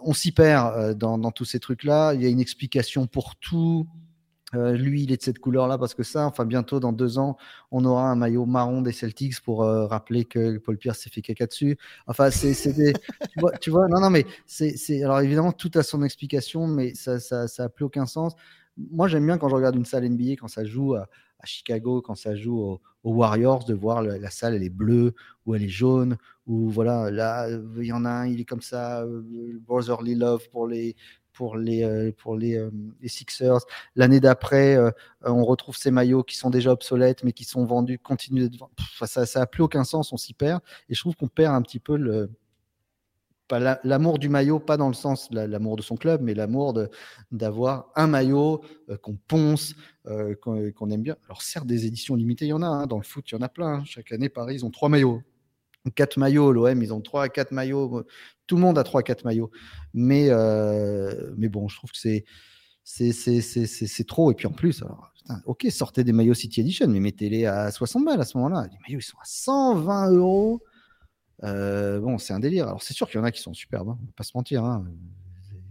[0.00, 2.12] on s'y perd dans, tous ces trucs-là.
[2.12, 3.88] Il y a une explication pour tout.
[4.54, 7.36] Euh, lui, il est de cette couleur-là parce que ça, enfin, bientôt, dans deux ans,
[7.70, 11.20] on aura un maillot marron des Celtics pour euh, rappeler que Paul Pierce s'est fait
[11.20, 11.76] caca dessus.
[12.06, 12.94] Enfin, c'est des.
[13.60, 15.02] tu, vois, non, non, mais c'est.
[15.02, 18.34] Alors, évidemment, tout a son explication, mais ça ça, ça plus aucun sens.
[18.78, 21.08] Moi, j'aime bien quand je regarde une salle NBA, quand ça joue à,
[21.44, 25.14] Chicago, quand ça joue aux, Warriors, de voir la, salle, elle est bleue
[25.46, 28.60] ou elle est jaune, ou voilà, là, il y en a un, il est comme
[28.60, 29.22] ça, euh,
[29.66, 30.94] Brotherly Love pour les,
[31.38, 32.68] pour les, euh, pour les, euh,
[33.00, 33.60] les Sixers.
[33.94, 34.90] L'année d'après, euh,
[35.22, 38.74] on retrouve ces maillots qui sont déjà obsolètes, mais qui sont vendus, continuent d'être vendus.
[39.06, 40.60] Ça n'a plus aucun sens, on s'y perd.
[40.88, 42.28] Et je trouve qu'on perd un petit peu le,
[43.84, 46.74] l'amour du maillot, pas dans le sens l'amour de son club, mais l'amour
[47.30, 48.60] d'avoir un maillot
[49.00, 49.76] qu'on ponce,
[50.42, 51.16] qu'on aime bien.
[51.26, 52.66] Alors certes, des éditions limitées, il y en a.
[52.66, 52.86] Hein.
[52.88, 53.74] dans le foot, il y en a plein.
[53.74, 53.84] Hein.
[53.84, 55.22] Chaque année, Paris, ils ont trois maillots.
[55.94, 58.04] Quatre maillots, l'OM, ils ont trois à quatre maillots.
[58.46, 59.50] Tout le monde a 3-4 maillots.
[59.94, 62.24] Mais, euh, mais bon, je trouve que c'est
[62.84, 64.30] c'est trop.
[64.30, 64.82] Et puis en plus,
[65.44, 68.66] ok, sortez des maillots City Edition, mais mettez-les à 60 balles à ce moment-là.
[68.70, 70.62] Les maillots, ils sont à 120 euros.
[71.44, 72.66] Euh, bon, c'est un délire.
[72.66, 74.32] Alors, c'est sûr qu'il y en a qui sont superbes, hein, on va pas se
[74.34, 74.64] mentir.
[74.64, 74.84] Hein.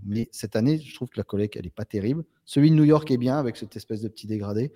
[0.06, 2.24] Mais cette année, je trouve que la collecte, elle n'est pas terrible.
[2.46, 4.72] Celui de New York est bien avec cette espèce de petit dégradé.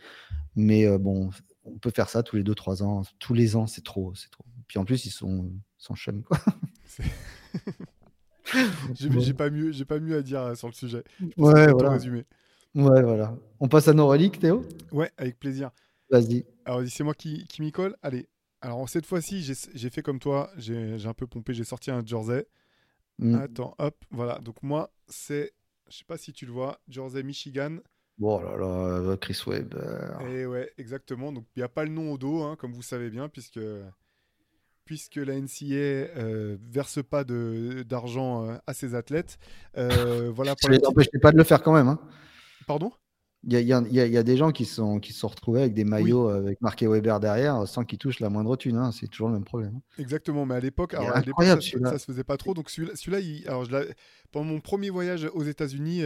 [0.55, 1.29] Mais euh, bon,
[1.63, 3.03] on peut faire ça tous les 2-3 ans.
[3.19, 4.43] Tous les ans, c'est trop, c'est trop.
[4.71, 5.95] Puis en plus, ils sont, sont
[6.25, 6.37] quoi.
[8.93, 11.03] j'ai pas mieux, j'ai pas mieux à dire euh, sur le sujet.
[11.35, 11.97] Ouais, voilà.
[11.97, 13.37] Ouais, voilà.
[13.59, 14.65] On passe à nos reliques, Théo?
[14.93, 15.71] Ouais, avec plaisir.
[16.09, 16.45] Vas-y.
[16.63, 17.97] Alors, c'est moi qui, qui m'y colle.
[18.01, 18.29] Allez.
[18.61, 20.49] Alors, cette fois-ci, j'ai fait comme toi.
[20.55, 21.53] J'ai un peu pompé.
[21.53, 22.47] J'ai sorti un jersey.
[23.19, 23.35] Mm.
[23.35, 23.97] Attends, hop.
[24.09, 24.39] Voilà.
[24.39, 25.51] Donc, moi, c'est.
[25.89, 26.79] Je sais pas si tu le vois.
[26.87, 27.79] Jersey Michigan.
[28.21, 29.75] Oh là là, Chris Webb.
[30.29, 31.33] Et ouais, exactement.
[31.33, 33.59] Donc, il n'y a pas le nom au dos, hein, comme vous savez bien, puisque
[34.91, 39.39] puisque la NCA euh, verse pas d'argent euh, à ses athlètes.
[39.77, 40.53] Euh, voilà.
[40.59, 41.87] Ça ne pas de le faire quand même.
[41.87, 41.97] Hein.
[42.67, 42.91] Pardon?
[43.45, 46.87] Il y, a, des gens qui sont, qui sont retrouvés avec des maillots avec marqué
[46.87, 48.75] Weber derrière sans qu'ils touchent la moindre thune.
[48.75, 48.91] Hein.
[48.91, 49.77] C'est toujours le même problème.
[49.77, 49.81] Hein.
[49.97, 51.23] Exactement, mais à l'époque, ça,
[51.83, 52.53] ça, se faisait pas trop.
[52.53, 53.65] Donc celui-là, alors
[54.31, 56.01] pendant mon premier voyage aux États-Unis,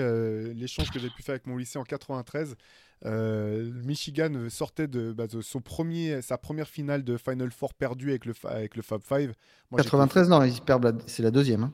[0.53, 2.55] l'échange que j'ai pu faire avec mon lycée en 93,
[3.05, 8.25] euh, Michigan sortait bah, de, son premier, sa première finale de Final Four perdue avec
[8.25, 9.33] le, avec le Fab Five.
[9.75, 10.41] 93, non,
[11.05, 11.63] c'est la deuxième.
[11.63, 11.73] Hein.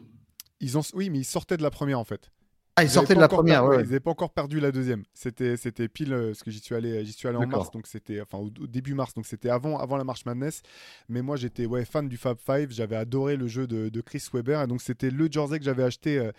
[0.60, 2.32] Ils ont, oui, mais ils sortaient de la première en fait.
[2.78, 5.04] Ah, ils sortaient de la première, Ils n'avaient pas encore perdu la deuxième.
[5.14, 7.86] C'était, c'était pile, euh, parce que j'y suis allé, j'y suis allé en mars, donc
[7.86, 10.62] c'était, enfin, au, début mars, donc c'était avant, avant la marche Madness.
[11.10, 12.72] Mais moi, j'étais, ouais, fan du Fab Five.
[12.72, 15.84] J'avais adoré le jeu de, de, Chris Webber, et donc c'était le jersey que j'avais
[15.84, 16.32] acheté euh,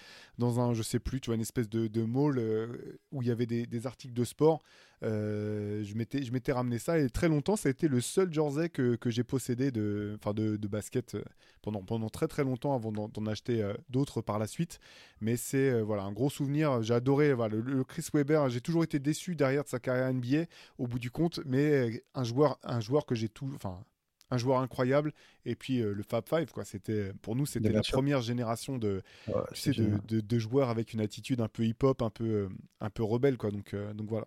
[0.43, 3.29] dans un, je sais plus, tu vois, une espèce de, de mall euh, où il
[3.29, 4.61] y avait des, articles de sport.
[5.05, 8.97] Euh, je m'étais, ramené ça et très longtemps, ça a été le seul jersey que,
[8.97, 11.23] que j'ai possédé de, de, de, basket euh,
[11.63, 14.81] pendant, pendant très très longtemps avant d'en, acheter d'autres par la suite.
[15.21, 16.83] Mais c'est voilà un gros souvenir.
[16.83, 18.47] J'ai adoré voilà, le, Chris Webber.
[18.49, 20.47] J'ai toujours été déçu derrière de sa carrière NBA
[20.79, 23.85] au bout du compte, mais un joueur, un joueur que j'ai tout, enfin
[24.33, 25.13] un joueur incroyable.
[25.45, 26.65] Et puis le Fab Five quoi.
[26.65, 31.01] C'était pour nous c'était la première génération de tu sais, de, de, joueurs avec une
[31.01, 32.49] attitude un peu hip hop un peu
[32.81, 33.51] un peu rebelle quoi.
[33.51, 34.27] Donc donc voilà.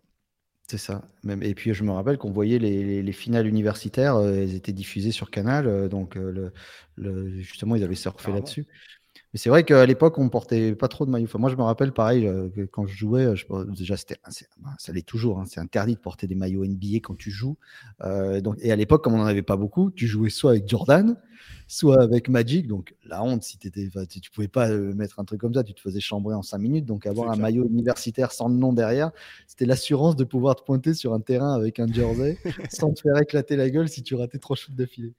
[0.67, 1.07] C'est ça.
[1.23, 4.73] Même, et puis je me rappelle qu'on voyait les, les, finales universitaires, euh, elles étaient
[4.73, 6.53] diffusées sur Canal, euh, donc euh, le,
[6.95, 8.65] le, justement ils avaient surfé là-dessus.
[9.35, 11.25] Mais c'est vrai qu'à l'époque on portait pas trop de maillots.
[11.25, 12.23] Enfin, moi je me rappelle pareil
[12.55, 14.15] que quand je jouais, je, déjà c'était,
[14.63, 17.57] bah, ça l'est toujours, hein, c'est interdit de porter des maillots NBA quand tu joues.
[18.41, 21.17] donc, et à l'époque comme on n'en avait pas beaucoup, tu jouais soit avec Jordan,
[21.67, 22.67] soit avec Magic.
[22.67, 23.89] Donc la honte, si étais,
[24.21, 26.57] tu pouvais pas euh, mettre un truc comme ça, tu te faisais chambrer en 5
[26.57, 26.85] minutes.
[26.85, 29.11] Donc avoir un maillot universitaire sans le nom derrière,
[29.47, 32.37] c'était l'assurance de pouvoir te pointer sur un terrain avec un jersey
[32.69, 35.13] sans te faire éclater la gueule si tu ratais trop de d'affilée.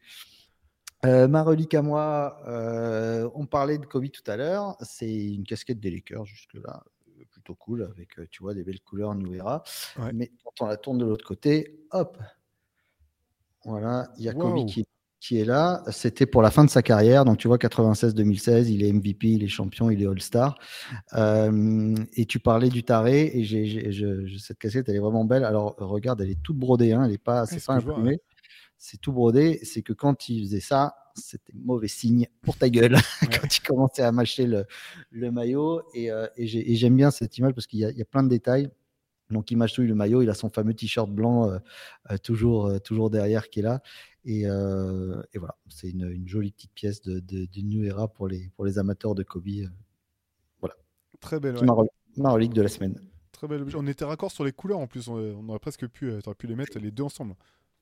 [1.06, 4.76] Euh, ma relique à moi, euh, on parlait de Kobe tout à l'heure.
[4.80, 6.82] C'est une casquette des Lakers jusque-là,
[7.30, 9.62] plutôt cool, avec tu vois des belles couleurs Era.
[10.12, 12.18] Mais quand on la tourne de l'autre côté, hop,
[13.64, 14.84] voilà, il y a Kobe qui
[15.26, 17.24] qui est là, c'était pour la fin de sa carrière.
[17.24, 20.56] Donc, tu vois, 96-2016, il est MVP, il est champion, il est All-Star.
[21.14, 23.90] Euh, et tu parlais du taré, et j'ai,
[24.38, 25.44] cette cassette, elle est vraiment belle.
[25.44, 28.20] Alors, regarde, elle est toute brodée, hein, elle est pas, c'est pas imprimé.
[28.78, 29.60] C'est tout brodé.
[29.62, 32.96] C'est que quand il faisait ça, c'était mauvais signe pour ta gueule
[33.32, 34.66] quand il commençait à mâcher le,
[35.10, 35.82] le maillot.
[35.94, 38.70] Et, euh, et, j'aime bien cette image parce qu'il y, y, a plein de détails.
[39.30, 43.50] Donc il mâchouille le maillot, il a son fameux t-shirt blanc euh, toujours, toujours derrière
[43.50, 43.82] qui est là.
[44.28, 48.64] Euh, et, voilà, c'est une, jolie petite pièce de, de, New Era pour les, pour
[48.64, 49.46] les amateurs de Kobe.
[49.48, 49.68] Euh,
[50.60, 50.74] voilà.
[51.20, 51.56] Très belle.
[52.16, 52.98] Ma, relique de la semaine.
[53.32, 53.64] Très belle.
[53.76, 55.08] On était raccord sur les couleurs en plus.
[55.08, 57.34] On, aurait presque pu, euh, aurais pu les mettre les deux ensemble.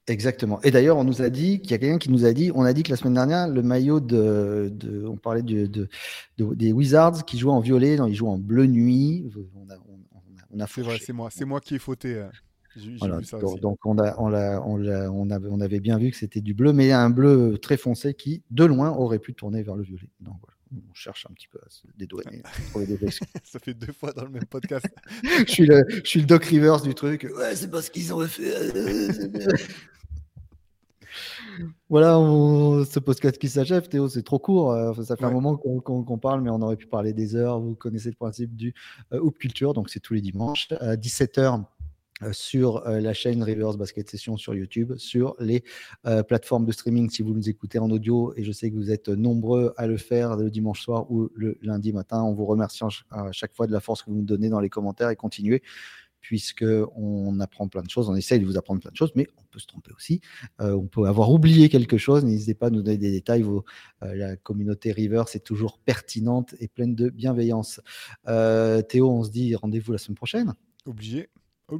[0.06, 0.60] Exactement.
[0.62, 2.62] Et d'ailleurs, on nous a dit qu'il y a quelqu'un qui nous a dit, on
[2.62, 5.88] a dit que la semaine dernière, le maillot de, de on parlait de, de,
[6.36, 9.30] des Wizards qui jouaient en violet, non, ils jouent en bleu nuit.
[9.54, 9.76] On a,
[10.50, 12.22] on, a, c'est vrai, c'est moi, c'est moi qui ai fauté
[13.60, 16.90] donc, on, a, on, on, avait, on, avait, bien vu que c'était du bleu, mais
[16.92, 20.10] un bleu très foncé qui, de loin, aurait pu tourner vers le violet.
[20.20, 20.56] Donc voilà,
[20.90, 22.42] on cherche un petit peu à se dédouaner.
[23.44, 24.86] Ça fait deux fois dans le même podcast.
[25.46, 27.30] je, suis le, je suis le Doc Rivers du truc.
[27.36, 28.42] Ouais, c'est parce qu'ils ont fait.
[31.88, 34.72] Voilà, ce podcast qui s'achève, Théo, c'est trop court.
[34.72, 37.60] Euh, ça fait un moment qu'on parle, mais on aurait pu parler des heures.
[37.60, 38.74] Vous connaissez le principe du
[39.12, 41.64] euh, Hoop Culture, donc c'est tous les dimanches à 17h
[42.22, 45.64] euh, sur la chaîne Rivers Basket Session sur YouTube, sur les
[46.06, 48.92] euh, plateformes de streaming si vous nous écoutez en audio, et je sais que vous
[48.92, 52.22] êtes nombreux à le faire le dimanche soir ou le lundi matin.
[52.22, 54.70] On vous remercie à chaque fois de la force que vous nous donnez dans les
[54.70, 55.62] commentaires et continuez
[56.24, 56.64] puisque
[56.96, 59.42] on apprend plein de choses, on essaye de vous apprendre plein de choses, mais on
[59.50, 60.22] peut se tromper aussi.
[60.58, 62.24] on peut avoir oublié quelque chose.
[62.24, 63.44] N'hésitez pas à nous donner des détails.
[64.00, 67.82] la communauté Rivers est toujours pertinente et pleine de bienveillance.
[68.24, 70.54] Théo, on se dit rendez-vous la semaine prochaine.
[70.86, 71.28] Obligé.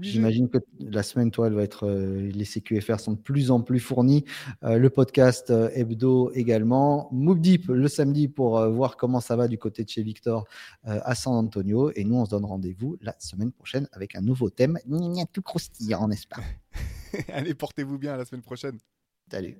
[0.01, 1.87] J'imagine que la semaine, toi, elle va être.
[1.87, 4.25] Euh, les CQFR sont de plus en plus fournis.
[4.63, 7.09] Euh, le podcast euh, hebdo également.
[7.13, 10.47] Move Deep le samedi pour voir comment ça va du côté de chez Victor
[10.85, 11.91] à San Antonio.
[11.95, 14.79] Et nous, on se donne rendez-vous la semaine prochaine avec un nouveau thème.
[15.33, 16.41] Tout croustillant, n'est-ce pas?
[17.33, 18.79] Allez, portez-vous bien à la semaine prochaine.
[19.31, 19.57] Salut.